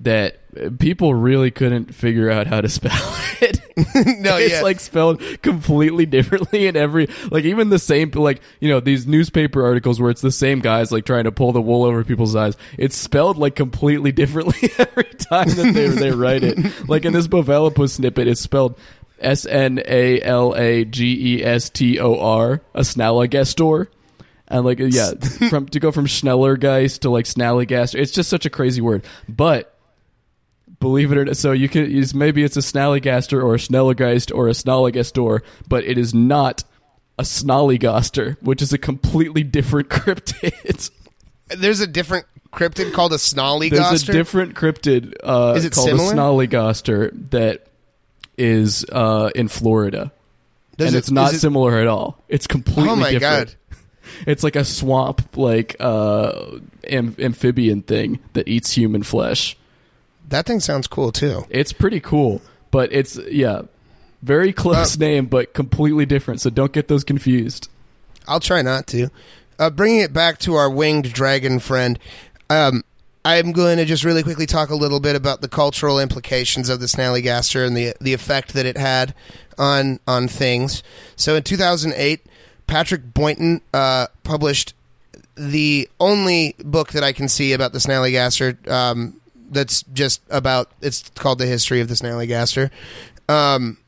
that 0.00 0.38
people 0.78 1.14
really 1.14 1.50
couldn't 1.50 1.94
figure 1.94 2.30
out 2.30 2.46
how 2.46 2.60
to 2.60 2.68
spell 2.68 2.92
it. 3.40 3.58
no 3.94 4.36
it's 4.38 4.52
yeah 4.52 4.62
like 4.62 4.80
spelled 4.80 5.20
completely 5.42 6.06
differently 6.06 6.66
in 6.66 6.76
every 6.76 7.08
like 7.30 7.44
even 7.44 7.68
the 7.68 7.78
same 7.78 8.10
like 8.12 8.40
you 8.58 8.70
know 8.70 8.80
these 8.80 9.06
newspaper 9.06 9.62
articles 9.62 10.00
where 10.00 10.10
it's 10.10 10.22
the 10.22 10.30
same 10.30 10.60
guys 10.60 10.90
like 10.90 11.04
trying 11.04 11.24
to 11.24 11.32
pull 11.32 11.52
the 11.52 11.60
wool 11.60 11.84
over 11.84 12.02
people's 12.02 12.34
eyes. 12.34 12.56
It's 12.78 12.96
spelled 12.96 13.36
like 13.36 13.54
completely 13.54 14.12
differently 14.16 14.70
every 14.78 15.04
time 15.04 15.48
that 15.50 15.72
they 15.74 15.88
they 15.88 16.10
write 16.10 16.42
it. 16.42 16.56
Like 16.88 17.04
in 17.04 17.12
this 17.12 17.26
Bovalopus 17.26 17.90
snippet, 17.90 18.28
it's 18.28 18.40
spelled 18.40 18.78
S 19.18 19.44
N 19.44 19.82
A 19.86 20.20
L 20.22 20.54
A 20.56 20.84
G 20.84 21.36
E 21.36 21.44
S 21.44 21.68
T 21.70 21.98
O 21.98 22.18
R, 22.18 22.60
a 22.74 22.80
Snalligastor. 22.80 23.88
And 24.48 24.64
like 24.64 24.78
yeah, 24.78 25.12
from 25.50 25.66
to 25.68 25.80
go 25.80 25.90
from 25.90 26.06
Schnellergeist 26.06 27.00
to 27.00 27.10
like 27.10 27.24
Snallygaster, 27.24 27.98
it's 27.98 28.12
just 28.12 28.30
such 28.30 28.46
a 28.46 28.50
crazy 28.50 28.80
word. 28.80 29.04
But 29.28 29.75
believe 30.86 31.10
it 31.12 31.18
or 31.18 31.24
not, 31.24 31.36
so 31.36 31.52
you 31.52 31.68
can 31.68 31.90
use 31.90 32.14
maybe 32.14 32.44
it's 32.44 32.56
a 32.56 32.60
Snallygaster 32.60 33.42
or 33.42 33.54
a 33.54 33.58
Schnellergeist 33.58 34.34
or 34.34 34.48
a 34.48 34.52
Snallygastor, 34.52 35.40
but 35.68 35.84
it 35.84 35.98
is 35.98 36.14
not 36.14 36.62
a 37.18 37.22
Snollygaster, 37.22 38.36
which 38.42 38.62
is 38.62 38.72
a 38.72 38.78
completely 38.78 39.42
different 39.42 39.88
cryptid. 39.96 40.90
there's 41.48 41.80
a 41.80 41.86
different 41.86 42.26
cryptid 42.52 42.92
called 42.92 43.12
a 43.12 43.16
snollygaster 43.16 43.70
There's 43.70 44.08
a 44.08 44.12
different 44.12 44.54
cryptid 44.54 45.14
uh, 45.22 45.54
Is 45.56 45.64
it 45.64 45.72
called 45.74 45.88
similar? 45.88 46.12
a 46.12 46.16
Snollygaster 46.16 47.30
that 47.30 47.66
is 48.38 48.84
uh, 48.92 49.30
in 49.34 49.48
Florida. 49.48 50.12
Does 50.76 50.88
and 50.88 50.96
it- 50.96 50.98
it's 51.00 51.10
not 51.10 51.34
it- 51.34 51.38
similar 51.38 51.78
at 51.78 51.86
all. 51.86 52.22
It's 52.28 52.46
completely 52.46 52.90
Oh 52.90 52.96
my 52.96 53.12
different. 53.12 53.48
God. 53.48 53.56
It's 54.26 54.44
like 54.44 54.54
a 54.56 54.64
swamp, 54.64 55.36
like 55.36 55.74
uh, 55.80 56.58
am- 56.88 57.16
amphibian 57.18 57.82
thing 57.82 58.20
that 58.34 58.46
eats 58.48 58.70
human 58.72 59.02
flesh. 59.02 59.56
That 60.28 60.46
thing 60.46 60.60
sounds 60.60 60.86
cool 60.86 61.12
too. 61.12 61.46
It's 61.50 61.72
pretty 61.72 62.00
cool, 62.00 62.42
but 62.70 62.92
it's 62.92 63.16
yeah, 63.30 63.62
very 64.22 64.52
close 64.52 64.96
Uh, 64.96 65.00
name, 65.00 65.26
but 65.26 65.54
completely 65.54 66.06
different. 66.06 66.40
So 66.40 66.50
don't 66.50 66.72
get 66.72 66.88
those 66.88 67.04
confused. 67.04 67.68
I'll 68.26 68.40
try 68.40 68.62
not 68.62 68.86
to. 68.88 69.10
Uh, 69.58 69.70
bringing 69.70 70.00
it 70.00 70.12
back 70.12 70.38
to 70.40 70.54
our 70.54 70.68
winged 70.68 71.12
dragon 71.12 71.60
friend, 71.60 71.98
um, 72.50 72.82
I'm 73.24 73.52
going 73.52 73.78
to 73.78 73.84
just 73.84 74.04
really 74.04 74.22
quickly 74.22 74.46
talk 74.46 74.68
a 74.70 74.74
little 74.74 75.00
bit 75.00 75.16
about 75.16 75.40
the 75.40 75.48
cultural 75.48 75.98
implications 75.98 76.68
of 76.68 76.80
the 76.80 76.86
Snallygaster 76.86 77.66
and 77.66 77.76
the 77.76 77.94
the 78.00 78.12
effect 78.12 78.52
that 78.54 78.66
it 78.66 78.76
had 78.76 79.14
on 79.58 80.00
on 80.06 80.28
things. 80.28 80.82
So 81.16 81.34
in 81.36 81.42
2008, 81.42 82.20
Patrick 82.66 83.14
Boynton 83.14 83.60
uh, 83.72 84.08
published 84.24 84.74
the 85.36 85.88
only 86.00 86.54
book 86.64 86.92
that 86.92 87.04
I 87.04 87.12
can 87.12 87.28
see 87.28 87.52
about 87.52 87.72
the 87.72 87.78
Snallygaster. 87.78 88.68
Um, 88.70 89.20
that's 89.50 89.82
just 89.92 90.22
about. 90.30 90.70
It's 90.80 91.08
called 91.10 91.38
the 91.38 91.46
history 91.46 91.80
of 91.80 91.88
the 91.88 91.94
Snallygaster. 91.94 92.70
Um, 93.28 93.78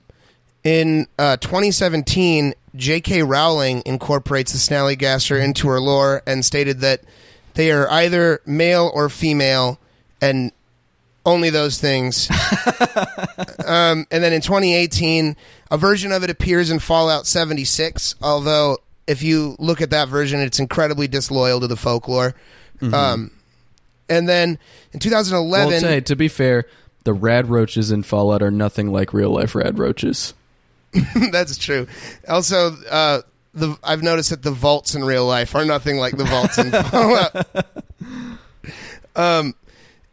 in 0.65 1.07
uh, 1.19 1.37
2017, 1.39 2.55
J.K. 2.75 3.23
Rowling 3.23 3.83
incorporates 3.87 4.53
the 4.53 4.59
Snallygaster 4.59 5.43
into 5.43 5.69
her 5.69 5.81
lore 5.81 6.23
and 6.27 6.45
stated 6.45 6.81
that 6.81 7.03
they 7.55 7.73
are 7.73 7.91
either 7.91 8.41
male 8.47 8.91
or 8.93 9.09
female, 9.09 9.79
and 10.21 10.53
only 11.27 11.51
those 11.51 11.81
things. 11.81 12.29
um, 13.67 14.07
and 14.11 14.23
then 14.23 14.33
in 14.33 14.41
2018, 14.41 15.37
A 15.71 15.79
version 15.79 16.13
of 16.13 16.23
it 16.25 16.31
appears 16.31 16.71
in 16.71 16.79
Fallout 16.79 17.27
76, 17.27 18.15
although 18.23 18.79
if 19.07 19.23
you 19.23 19.57
look 19.59 19.81
at 19.81 19.91
that 19.91 20.09
version, 20.09 20.41
it's 20.41 20.59
incredibly 20.59 21.09
disloyal 21.09 21.61
to 21.61 21.67
the 21.67 21.77
folklore. 21.77 22.35
Um, 22.95 23.31
and 24.09 24.29
then 24.29 24.59
in 24.93 25.01
2011, 25.01 25.83
Well, 25.83 26.01
to 26.01 26.17
be 26.17 26.29
fair, 26.29 26.65
the 27.05 27.13
rad 27.13 27.49
roaches 27.49 27.91
in 27.91 28.03
Fallout 28.03 28.43
are 28.43 28.51
nothing 28.51 28.93
like 28.93 29.13
real 29.13 29.31
life 29.31 29.55
rad 29.55 29.79
roaches. 29.79 30.35
that's 31.31 31.59
true. 31.59 31.87
Also, 32.29 32.75
uh, 32.91 33.23
the 33.55 33.77
I've 33.85 34.03
noticed 34.03 34.31
that 34.31 34.43
the 34.43 34.51
vaults 34.51 34.95
in 34.95 35.05
real 35.05 35.27
life 35.27 35.55
are 35.55 35.65
nothing 35.65 35.99
like 35.99 36.17
the 36.17 36.25
vaults 36.25 36.59
in 36.59 36.71
Fallout. 36.85 37.47
um, 39.17 39.55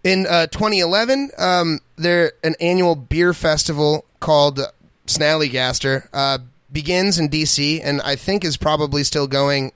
in 0.03 0.27
uh, 0.27 0.47
2011, 0.47 1.31
um, 1.37 1.79
there 1.95 2.33
an 2.43 2.55
annual 2.59 2.95
beer 2.95 3.33
festival 3.33 4.05
called 4.19 4.59
Snallygaster 5.07 6.07
uh, 6.13 6.39
begins 6.71 7.17
in 7.19 7.29
DC, 7.29 7.79
and 7.83 8.01
I 8.01 8.15
think 8.15 8.43
is 8.43 8.57
probably 8.57 9.03
still 9.03 9.27
going. 9.27 9.71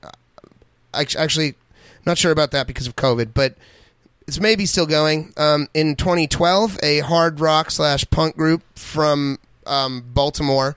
Act- 0.94 1.16
Actually, 1.16 1.56
not 2.06 2.18
sure 2.18 2.32
about 2.32 2.52
that 2.52 2.68
because 2.68 2.88
of 2.88 2.96
COVID, 2.96 3.32
but 3.34 3.56
it's 4.30 4.40
maybe 4.40 4.68
still 4.68 4.86
going. 4.86 5.34
Um, 5.38 5.68
in 5.74 5.96
2012, 5.96 6.78
a 6.84 7.00
hard 7.00 7.40
rock 7.40 7.72
slash 7.72 8.08
punk 8.12 8.38
group 8.38 8.62
from 8.78 9.40
um, 9.66 10.04
Baltimore 10.14 10.76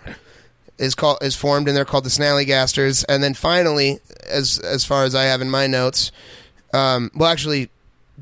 is 0.78 0.94
called 0.94 1.18
is 1.20 1.36
formed, 1.36 1.68
and 1.68 1.76
they're 1.76 1.84
called 1.84 2.04
the 2.04 2.08
Snallygasters. 2.08 3.04
And 3.10 3.22
then 3.22 3.34
finally, 3.34 3.98
as 4.26 4.58
as 4.58 4.86
far 4.86 5.04
as 5.04 5.14
I 5.14 5.24
have 5.24 5.42
in 5.42 5.50
my 5.50 5.66
notes, 5.66 6.12
um, 6.72 7.10
well, 7.14 7.28
actually, 7.28 7.68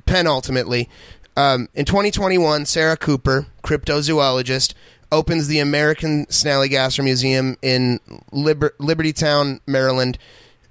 penultimately, 0.05 0.89
um, 1.37 1.69
in 1.75 1.85
2021, 1.85 2.67
Sarah 2.67 2.97
Cooper, 2.97 3.47
cryptozoologist, 3.63 4.75
opens 5.13 5.47
the 5.47 5.61
American 5.61 6.27
Snallygaster 6.27 7.05
Museum 7.05 7.57
in 7.63 8.01
Liber- 8.33 8.75
Libertytown, 8.81 9.61
Maryland. 9.65 10.19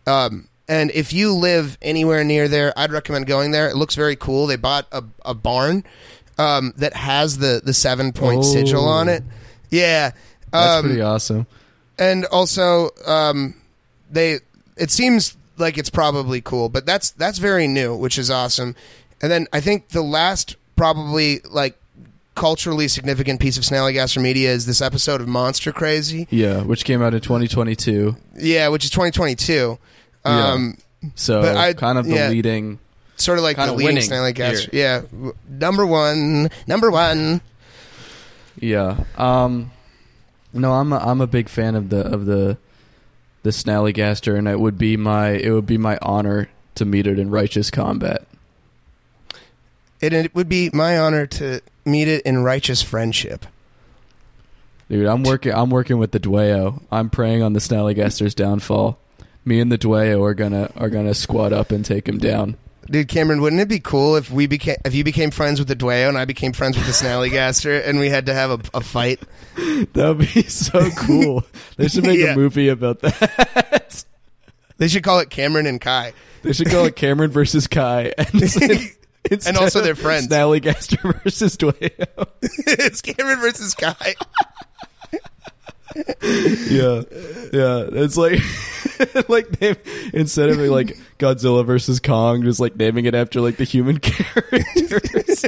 Um, 0.05 0.49
and 0.69 0.89
if 0.91 1.11
you 1.11 1.33
live 1.33 1.77
anywhere 1.81 2.23
near 2.23 2.47
there, 2.47 2.71
I'd 2.77 2.91
recommend 2.93 3.25
going 3.25 3.51
there. 3.51 3.67
It 3.69 3.75
looks 3.75 3.95
very 3.95 4.15
cool. 4.15 4.47
They 4.47 4.55
bought 4.55 4.87
a, 4.93 5.03
a 5.25 5.33
barn 5.33 5.83
um, 6.37 6.73
that 6.77 6.93
has 6.93 7.39
the, 7.39 7.59
the 7.63 7.73
seven 7.73 8.13
point 8.13 8.39
Oh. 8.39 8.43
sigil 8.43 8.87
on 8.87 9.09
it. 9.09 9.23
Yeah. 9.69 10.11
That's 10.51 10.77
Um, 10.77 10.85
pretty 10.85 11.01
awesome. 11.01 11.47
and 11.97 12.23
also 12.25 12.91
um, 13.05 13.55
they 14.09 14.39
it 14.77 14.89
seems 14.91 15.35
like 15.57 15.77
it's 15.77 15.89
probably 15.89 16.39
cool 16.39 16.69
but 16.69 16.85
that's 16.85 17.11
that's 17.11 17.37
very 17.37 17.67
new 17.67 17.93
which 17.93 18.17
is 18.17 18.31
awesome 18.31 18.73
and 19.21 19.29
then 19.29 19.45
i 19.51 19.59
think 19.59 19.89
the 19.89 20.01
last 20.01 20.55
probably 20.77 21.41
like 21.51 21.77
culturally 22.33 22.87
significant 22.87 23.41
piece 23.41 23.57
of 23.57 23.63
snallygaster 23.63 24.21
media 24.21 24.49
is 24.51 24.65
this 24.65 24.81
episode 24.81 25.19
of 25.19 25.27
monster 25.27 25.73
crazy 25.73 26.25
Yeah, 26.31 26.61
which 26.61 26.85
came 26.85 27.01
out 27.01 27.13
in 27.13 27.19
2022. 27.19 28.15
yeah 28.37 28.69
which 28.69 28.85
is 28.85 28.89
2022 28.91 29.77
um, 30.29 30.77
So 31.15 31.41
But 31.41 31.55
I- 31.57 31.73
kind 31.73 31.97
of 31.97 32.05
the 32.05 32.15
yeah. 32.15 32.29
leading. 32.29 32.79
sort 33.17 33.37
of 33.37 33.43
like 33.43 33.57
the 33.57 33.71
leading 33.73 33.95
winning 33.95 34.09
snallygaster 34.09 34.69
yeah 34.71 35.01
number 35.49 35.85
one 35.85 36.49
number 36.67 36.89
one 36.89 37.41
Yeah. 38.59 39.03
Um, 39.17 39.71
no, 40.53 40.71
I'm 40.73 40.91
a, 40.93 40.97
I'm 40.97 41.21
a 41.21 41.27
big 41.27 41.47
fan 41.49 41.75
of 41.75 41.89
the 41.89 42.01
of 42.01 42.25
the 42.25 42.57
the 43.43 43.51
Snallygaster, 43.51 44.37
and 44.37 44.47
it 44.49 44.59
would 44.59 44.77
be 44.77 44.97
my 44.97 45.29
it 45.31 45.51
would 45.51 45.65
be 45.65 45.77
my 45.77 45.97
honor 46.01 46.49
to 46.75 46.83
meet 46.85 47.07
it 47.07 47.17
in 47.19 47.29
righteous 47.29 47.69
combat. 47.71 48.25
it, 50.01 50.11
it 50.13 50.33
would 50.35 50.49
be 50.49 50.69
my 50.73 50.97
honor 50.97 51.25
to 51.27 51.61
meet 51.85 52.07
it 52.07 52.21
in 52.25 52.43
righteous 52.43 52.81
friendship 52.81 53.45
Dude, 54.89 55.05
I'm 55.05 55.21
working. 55.23 55.53
I'm 55.53 55.69
working 55.69 55.99
with 55.99 56.11
the 56.11 56.19
Dwayyo. 56.19 56.81
I'm 56.91 57.11
praying 57.11 57.43
on 57.43 57.53
the 57.53 57.59
Snallygaster's 57.59 58.33
downfall. 58.33 58.97
Me 59.45 59.59
and 59.59 59.71
the 59.71 59.77
Dwayyo 59.77 60.21
are 60.23 60.33
gonna 60.33 60.71
are 60.75 60.89
gonna 60.89 61.13
squat 61.13 61.53
up 61.53 61.71
and 61.71 61.83
take 61.83 62.07
him 62.07 62.17
down. 62.17 62.55
Dude, 62.89 63.07
Cameron, 63.07 63.41
wouldn't 63.41 63.61
it 63.61 63.67
be 63.69 63.79
cool 63.79 64.15
if 64.15 64.31
we 64.31 64.47
became 64.47 64.77
if 64.85 64.95
you 64.95 65.03
became 65.03 65.29
friends 65.31 65.59
with 65.59 65.67
the 65.67 65.75
Dwayyo 65.75 66.09
and 66.09 66.17
I 66.17 66.25
became 66.25 66.53
friends 66.53 66.75
with 66.77 66.85
the 66.87 66.91
Snallygaster 66.91 67.87
and 67.87 67.99
we 67.99 68.09
had 68.09 68.25
to 68.27 68.33
have 68.33 68.51
a, 68.51 68.77
a 68.77 68.81
fight? 68.81 69.19
That 69.93 70.15
would 70.17 70.19
be 70.33 70.43
so 70.43 70.89
cool. 70.91 71.43
they 71.77 71.87
should 71.89 72.05
make 72.05 72.19
Yeah. 72.23 72.33
a 72.33 72.35
movie 72.35 72.69
about 72.69 73.01
that. 73.01 74.05
They 74.77 74.87
should 74.87 75.03
call 75.03 75.19
it 75.19 75.29
Cameron 75.29 75.65
and 75.65 75.81
Kai. 75.81 76.13
They 76.43 76.53
should 76.53 76.69
call 76.69 76.85
it 76.85 76.95
Cameron 76.95 77.31
versus 77.31 77.67
Kai, 77.67 78.13
and, 78.17 78.41
instead 79.29 79.55
also 79.57 79.81
their 79.81 79.95
friends. 79.95 80.27
Snallygaster 80.29 81.21
versus 81.23 81.57
Dwayyo. 81.57 82.27
it's 82.41 83.01
Cameron 83.01 83.39
versus 83.41 83.73
Kai. 83.75 84.15
Yeah, 85.95 87.01
yeah. 87.51 87.87
It's 87.91 88.17
like 88.17 88.39
like 89.29 89.59
name, 89.61 89.75
instead 90.13 90.49
of 90.49 90.57
like 90.57 90.97
Godzilla 91.17 91.65
versus 91.65 91.99
Kong, 91.99 92.43
just 92.43 92.59
like 92.59 92.75
naming 92.75 93.05
it 93.05 93.15
after 93.15 93.41
like 93.41 93.57
the 93.57 93.63
human 93.63 93.99
characters. 93.99 95.45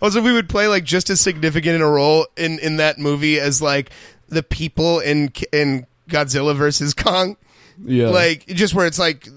Also, 0.00 0.22
we 0.22 0.32
would 0.32 0.48
play 0.48 0.66
like 0.66 0.84
just 0.84 1.10
as 1.10 1.20
significant 1.20 1.74
in 1.76 1.82
a 1.82 1.88
role 1.88 2.26
in 2.36 2.58
in 2.60 2.78
that 2.78 2.98
movie 2.98 3.38
as 3.38 3.60
like 3.60 3.90
the 4.28 4.42
people 4.42 4.98
in 5.00 5.30
in 5.52 5.86
Godzilla 6.08 6.56
versus 6.56 6.94
Kong. 6.94 7.36
yeah, 7.84 8.08
Like 8.08 8.46
just 8.46 8.74
where 8.74 8.86
it's 8.86 8.98
like 8.98 9.28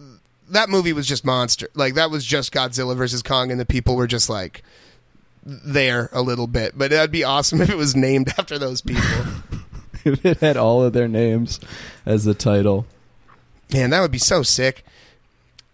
that 0.50 0.70
movie 0.70 0.94
was 0.94 1.06
just 1.08 1.26
monster. 1.26 1.68
Like 1.74 1.96
that 1.96 2.12
was 2.12 2.24
just 2.24 2.54
Godzilla 2.54 2.96
versus 2.96 3.22
Kong, 3.22 3.52
and 3.52 3.60
the 3.60 3.66
people 3.66 3.96
were 3.98 4.08
just 4.08 4.30
like 4.30 4.64
there 5.44 6.10
a 6.12 6.22
little 6.22 6.48
bit. 6.48 6.78
But 6.78 6.92
that'd 6.92 7.12
be 7.12 7.24
awesome 7.24 7.62
if 7.62 7.70
it 7.70 7.78
was 7.78 7.96
named 7.96 8.30
after 8.38 8.58
those 8.60 8.82
people. 8.82 9.04
if 10.06 10.26
it 10.26 10.40
had 10.40 10.58
all 10.58 10.84
of 10.84 10.94
their 10.94 11.08
names 11.08 11.60
as 12.06 12.24
the 12.26 12.34
title. 12.34 12.86
Man, 13.74 13.90
that 13.92 14.02
would 14.02 14.12
be 14.12 14.18
so 14.18 14.44
sick. 14.44 14.84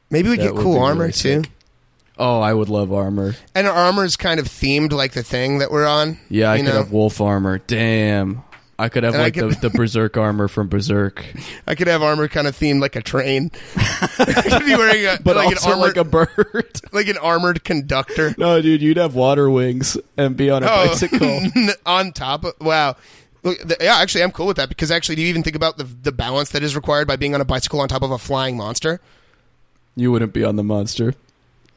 Maybe 0.09 0.29
we'd 0.29 0.39
That 0.39 0.43
get 0.43 0.55
would 0.55 0.63
cool 0.63 0.75
be 0.75 0.79
armor 0.79 0.99
really 1.01 1.11
too. 1.13 1.41
sick. 1.43 1.51
Oh, 2.19 2.39
I 2.39 2.53
would 2.53 2.69
love 2.69 2.91
armor. 2.91 3.35
And 3.53 3.67
our 3.67 3.73
armor's 3.75 4.15
kind 4.15 4.39
of 4.39 4.47
themed 4.47 4.91
like 4.91 5.11
the 5.11 5.21
thing 5.23 5.59
that 5.59 5.69
we're 5.71 5.85
on. 5.85 6.17
Yeah, 6.29 6.49
I 6.51 6.55
you 6.55 6.63
could 6.63 6.69
know? 6.73 6.77
have 6.77 6.91
wolf 6.91 7.21
armor. 7.21 7.59
Damn. 7.59 8.43
I 8.79 8.89
could 8.89 9.03
have 9.03 9.15
And 9.15 9.23
like 9.23 9.33
could- 9.33 9.53
the, 9.53 9.69
the 9.69 9.69
berserk 9.71 10.17
armor 10.17 10.47
from 10.47 10.67
Berserk, 10.67 11.25
I 11.67 11.73
could 11.75 11.87
have 11.87 12.03
armor 12.03 12.27
kind 12.27 12.45
of 12.47 12.55
themed 12.55 12.79
like 12.81 12.95
a 12.95 13.01
train. 13.01 13.51
I 13.75 14.43
could 14.49 14.65
be 14.65 14.75
wearing 14.75 15.05
a 15.05 15.17
but 15.23 15.35
like 15.35 15.47
also 15.47 15.67
an 15.67 15.73
armored 15.79 15.97
like 15.97 15.97
a 15.97 16.03
bird. 16.03 16.81
like 16.91 17.07
an 17.07 17.17
armored 17.17 17.63
conductor. 17.63 18.35
no, 18.37 18.61
dude, 18.61 18.81
you'd 18.83 18.97
have 18.97 19.15
water 19.15 19.49
wings 19.49 19.97
and 20.15 20.37
be 20.37 20.49
on 20.51 20.63
a 20.63 20.67
Oh, 20.67 20.87
bicycle. 20.89 21.41
on 21.85 22.11
top 22.11 22.43
of 22.45 22.53
wow. 22.61 22.95
Look, 23.43 23.59
the- 23.63 23.77
Yeah, 23.81 23.97
actually, 23.97 24.23
I'm 24.23 24.31
cool 24.31 24.45
with 24.47 24.57
that 24.57 24.69
because 24.69 24.91
actually, 24.91 25.15
do 25.15 25.21
you 25.23 25.27
even 25.29 25.41
think 25.43 25.55
about 25.55 25.77
the 25.77 25.83
the 25.85 26.11
balance 26.11 26.49
that 26.51 26.61
is 26.61 26.75
required 26.75 27.07
by 27.07 27.15
being 27.15 27.33
on 27.33 27.41
a 27.41 27.45
bicycle 27.45 27.79
on 27.79 27.87
top 27.87 28.03
of 28.03 28.11
a 28.11 28.17
flying 28.19 28.57
monster? 28.57 28.99
You 29.95 30.11
wouldn't 30.11 30.33
be 30.33 30.43
on 30.43 30.55
the 30.55 30.63
monster. 30.63 31.15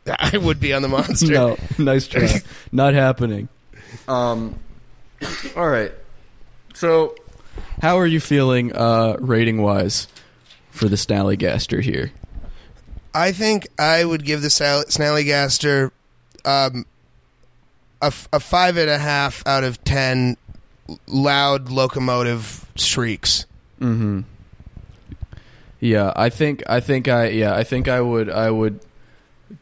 I 0.06 0.36
would 0.36 0.60
be 0.60 0.72
on 0.74 0.82
the 0.82 0.88
monster. 0.88 1.32
No, 1.32 1.56
nice 1.78 2.06
try. 2.08 2.40
Not 2.72 2.92
happening. 2.92 3.48
Um, 4.08 4.58
all 5.56 5.68
right. 5.68 5.92
So, 6.80 7.14
how 7.82 7.98
are 7.98 8.06
you 8.06 8.20
feeling 8.20 8.74
uh, 8.74 9.18
rating 9.20 9.60
wise 9.60 10.08
for 10.70 10.88
the 10.88 10.96
Snallygaster 10.96 11.82
here? 11.82 12.10
I 13.12 13.32
think 13.32 13.68
I 13.78 14.02
would 14.02 14.24
give 14.24 14.40
the 14.40 14.48
Sal- 14.48 14.84
Snallygaster 14.84 15.90
um, 16.46 16.86
a, 18.00 18.06
f- 18.06 18.30
a 18.32 18.40
five 18.40 18.78
and 18.78 18.88
a 18.88 18.96
half 18.96 19.46
out 19.46 19.62
of 19.62 19.84
ten 19.84 20.38
loud 21.06 21.68
locomotive 21.68 22.64
shrieks. 22.76 23.44
Mm-hmm. 23.78 24.20
Yeah, 25.80 26.14
I 26.16 26.30
think 26.30 26.62
I 26.66 26.80
think 26.80 27.08
I 27.08 27.28
yeah 27.28 27.54
I 27.54 27.62
think 27.62 27.88
I 27.88 28.00
would 28.00 28.30
I 28.30 28.50
would 28.50 28.80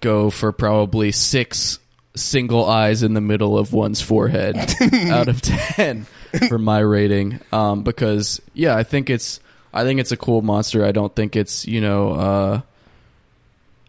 go 0.00 0.31
for 0.31 0.52
probably 0.52 1.11
six 1.11 1.81
single 2.18 2.66
eyes 2.66 3.02
in 3.02 3.14
the 3.14 3.20
middle 3.20 3.59
of 3.59 3.72
one's 3.72 4.00
forehead 4.00 4.57
out 5.11 5.28
of 5.28 5.40
ten 5.40 6.07
for 6.48 6.59
my 6.59 6.78
rating. 6.81 7.40
Um, 7.52 7.83
because 7.83 8.40
yeah, 8.54 8.76
I 8.76 8.83
think 8.83 9.11
it's 9.11 9.40
I 9.72 9.85
think 9.85 10.00
it's 10.00 10.12
a 10.12 10.16
cool 10.16 10.42
monster. 10.42 10.85
I 10.85 10.92
don't 10.92 11.14
think 11.14 11.37
it's 11.37 11.66
you 11.66 11.81
know. 11.81 12.12
Uh, 12.12 12.61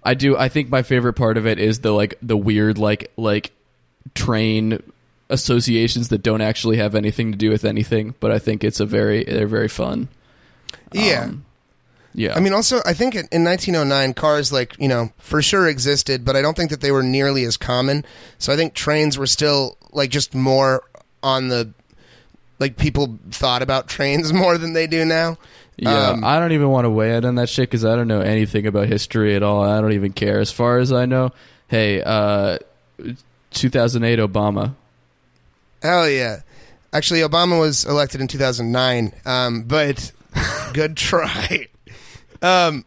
I 0.03 0.13
do. 0.13 0.37
I 0.37 0.49
think 0.49 0.69
my 0.69 0.81
favorite 0.81 1.13
part 1.13 1.37
of 1.37 1.45
it 1.45 1.59
is 1.59 1.79
the 1.79 1.91
like 1.91 2.15
the 2.21 2.37
weird 2.37 2.77
like 2.77 3.11
like 3.17 3.51
train 4.15 4.81
associations 5.29 6.09
that 6.09 6.23
don't 6.23 6.41
actually 6.41 6.77
have 6.77 6.95
anything 6.95 7.31
to 7.31 7.37
do 7.37 7.49
with 7.49 7.65
anything. 7.65 8.15
But 8.19 8.31
I 8.31 8.39
think 8.39 8.63
it's 8.63 8.79
a 8.79 8.85
very 8.85 9.23
they're 9.23 9.47
very 9.47 9.67
fun. 9.67 10.07
Yeah. 10.91 11.25
Um, 11.25 11.45
yeah. 12.13 12.35
I 12.35 12.39
mean, 12.39 12.53
also, 12.53 12.81
I 12.85 12.93
think 12.93 13.15
in 13.15 13.27
in 13.31 13.43
1909, 13.43 14.13
cars 14.13 14.51
like 14.51 14.75
you 14.79 14.87
know 14.87 15.11
for 15.17 15.41
sure 15.41 15.67
existed, 15.67 16.25
but 16.25 16.35
I 16.35 16.41
don't 16.41 16.57
think 16.57 16.69
that 16.71 16.81
they 16.81 16.91
were 16.91 17.03
nearly 17.03 17.43
as 17.43 17.57
common. 17.57 18.05
So 18.37 18.51
I 18.51 18.55
think 18.55 18.73
trains 18.73 19.17
were 19.17 19.27
still 19.27 19.77
like 19.91 20.09
just 20.09 20.33
more 20.33 20.83
on 21.21 21.49
the 21.49 21.73
like 22.59 22.77
people 22.77 23.17
thought 23.31 23.61
about 23.61 23.87
trains 23.87 24.33
more 24.33 24.57
than 24.57 24.73
they 24.73 24.87
do 24.87 25.05
now. 25.05 25.37
yeah. 25.77 26.09
um, 26.09 26.23
I 26.23 26.39
don't 26.39 26.51
even 26.51 26.69
want 26.69 26.85
to 26.85 26.89
weigh 26.89 27.15
in 27.15 27.25
on 27.25 27.35
that 27.35 27.49
shit 27.49 27.69
because 27.69 27.85
I 27.85 27.95
don't 27.95 28.07
know 28.07 28.21
anything 28.21 28.67
about 28.67 28.87
history 28.87 29.35
at 29.35 29.43
all. 29.43 29.63
I 29.63 29.79
don't 29.79 29.93
even 29.93 30.11
care. 30.11 30.39
As 30.39 30.51
far 30.51 30.79
as 30.79 30.91
I 30.91 31.05
know, 31.05 31.31
hey, 31.67 32.01
uh, 32.01 32.57
2008 33.51 34.19
Obama. 34.19 34.75
Hell 35.81 36.09
yeah. 36.09 36.41
Actually, 36.91 37.21
Obama 37.21 37.59
was 37.59 37.85
elected 37.85 38.19
in 38.19 38.27
2009, 38.27 39.13
um, 39.25 39.61
but 39.63 40.11
good 40.73 40.97
try. 40.97 41.68
Um, 42.41 42.85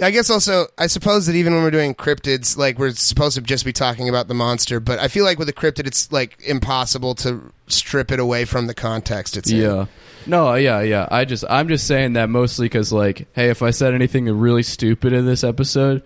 I 0.00 0.10
guess 0.10 0.28
also, 0.28 0.66
I 0.76 0.88
suppose 0.88 1.26
that 1.26 1.36
even 1.36 1.54
when 1.54 1.62
we're 1.62 1.70
doing 1.70 1.94
cryptids, 1.94 2.56
like 2.56 2.78
we're 2.78 2.90
supposed 2.90 3.36
to 3.36 3.42
just 3.42 3.64
be 3.64 3.72
talking 3.72 4.08
about 4.08 4.26
the 4.26 4.34
monster, 4.34 4.80
but 4.80 4.98
I 4.98 5.06
feel 5.06 5.24
like 5.24 5.38
with 5.38 5.48
a 5.48 5.52
cryptid, 5.52 5.86
it's 5.86 6.10
like 6.10 6.40
impossible 6.44 7.14
to 7.16 7.52
strip 7.68 8.10
it 8.10 8.18
away 8.18 8.44
from 8.44 8.66
the 8.66 8.74
context. 8.74 9.36
It's 9.36 9.50
in. 9.50 9.58
Yeah. 9.58 9.86
No, 10.26 10.54
yeah, 10.54 10.80
yeah. 10.80 11.06
I 11.10 11.24
just 11.24 11.44
I'm 11.48 11.68
just 11.68 11.86
saying 11.86 12.14
that 12.14 12.28
mostly 12.28 12.68
cuz 12.68 12.92
like, 12.92 13.28
hey, 13.34 13.50
if 13.50 13.62
I 13.62 13.70
said 13.70 13.94
anything 13.94 14.26
really 14.26 14.64
stupid 14.64 15.12
in 15.12 15.26
this 15.26 15.44
episode, 15.44 16.02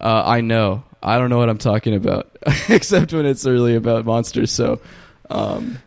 uh, 0.00 0.22
I 0.24 0.40
know. 0.40 0.84
I 1.02 1.18
don't 1.18 1.28
know 1.28 1.38
what 1.38 1.48
I'm 1.48 1.58
talking 1.58 1.94
about 1.94 2.38
except 2.68 3.12
when 3.12 3.26
it's 3.26 3.44
really 3.44 3.74
about 3.74 4.04
monsters. 4.04 4.52
So, 4.52 4.80
um 5.28 5.78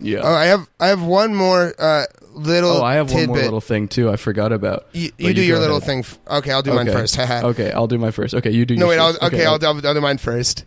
yeah. 0.00 0.20
Oh, 0.22 0.34
I 0.34 0.46
have 0.46 0.68
I 0.78 0.88
have 0.88 1.02
one 1.02 1.34
more 1.34 1.72
uh, 1.78 2.04
little. 2.32 2.70
Oh, 2.70 2.82
I 2.82 2.94
have 2.94 3.08
tidbit. 3.08 3.28
one 3.28 3.38
more 3.38 3.44
little 3.44 3.60
thing 3.60 3.88
too. 3.88 4.10
I 4.10 4.16
forgot 4.16 4.52
about. 4.52 4.86
You, 4.92 5.10
you 5.18 5.34
do 5.34 5.42
your 5.42 5.58
little 5.58 5.76
ahead. 5.78 5.86
thing. 5.86 5.98
F- 6.00 6.18
okay, 6.28 6.52
I'll 6.52 6.62
do 6.62 6.72
mine 6.72 6.86
first. 6.86 7.18
Okay, 7.28 7.72
I'll 7.72 7.86
do 7.86 7.98
my 7.98 8.10
first. 8.10 8.34
Okay, 8.34 8.50
you 8.50 8.64
do. 8.66 8.76
No, 8.76 8.88
wait. 8.88 8.98
I'll, 8.98 9.12
first. 9.12 9.22
okay, 9.24 9.44
I'll, 9.44 9.64
I'll, 9.64 9.86
I'll 9.86 9.94
do 9.94 10.00
mine 10.00 10.18
first. 10.18 10.64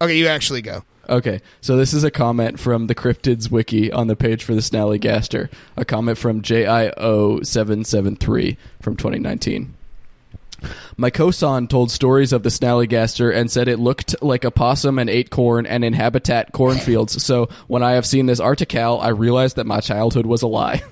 Okay, 0.00 0.16
you 0.16 0.28
actually 0.28 0.62
go. 0.62 0.84
Okay, 1.08 1.40
so 1.60 1.76
this 1.76 1.92
is 1.92 2.04
a 2.04 2.10
comment 2.10 2.60
from 2.60 2.86
the 2.86 2.94
Cryptids 2.94 3.50
wiki 3.50 3.90
on 3.90 4.06
the 4.06 4.14
page 4.14 4.44
for 4.44 4.54
the 4.54 4.60
Snallygaster. 4.60 5.50
A 5.76 5.84
comment 5.84 6.16
from 6.16 6.40
JIO773 6.40 8.56
from 8.80 8.96
2019. 8.96 9.74
My 10.96 11.10
coson 11.10 11.66
told 11.68 11.90
stories 11.90 12.32
of 12.32 12.42
the 12.42 12.48
Snallygaster 12.48 13.34
and 13.34 13.50
said 13.50 13.68
it 13.68 13.78
looked 13.78 14.22
like 14.22 14.44
a 14.44 14.50
possum 14.50 14.98
and 14.98 15.08
ate 15.10 15.30
corn 15.30 15.66
and 15.66 15.84
in 15.84 15.92
habitat 15.92 16.52
cornfields. 16.52 17.22
So 17.24 17.48
when 17.68 17.82
I 17.82 17.92
have 17.92 18.06
seen 18.06 18.26
this 18.26 18.40
article, 18.40 19.00
I 19.00 19.08
realized 19.08 19.56
that 19.56 19.66
my 19.66 19.80
childhood 19.80 20.26
was 20.26 20.42
a 20.42 20.46
lie. 20.48 20.82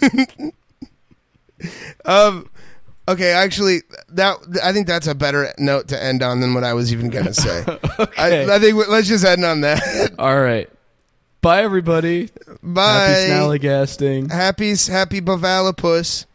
Um, 2.04 2.48
okay, 3.08 3.30
actually, 3.32 3.82
that 4.10 4.36
I 4.62 4.72
think 4.72 4.86
that's 4.86 5.06
a 5.08 5.14
better 5.14 5.52
note 5.58 5.88
to 5.88 6.00
end 6.02 6.22
on 6.22 6.40
than 6.40 6.54
what 6.54 6.64
I 6.64 6.74
was 6.74 6.92
even 6.92 7.10
gonna 7.10 7.34
say. 7.34 7.64
Okay. 8.00 8.48
I, 8.48 8.54
I 8.54 8.58
think 8.60 8.76
we- 8.76 8.86
let's 8.86 9.08
just 9.08 9.24
end 9.24 9.44
on 9.44 9.62
that. 9.62 10.14
All 10.20 10.40
right. 10.40 10.70
Bye, 11.40 11.62
everybody. 11.64 12.30
Bye. 12.62 12.92
Happy 12.92 13.30
Snallygasting. 13.32 14.30
Happy 14.30 14.68
happy 14.90 15.20
Bavalapus. 15.20 16.26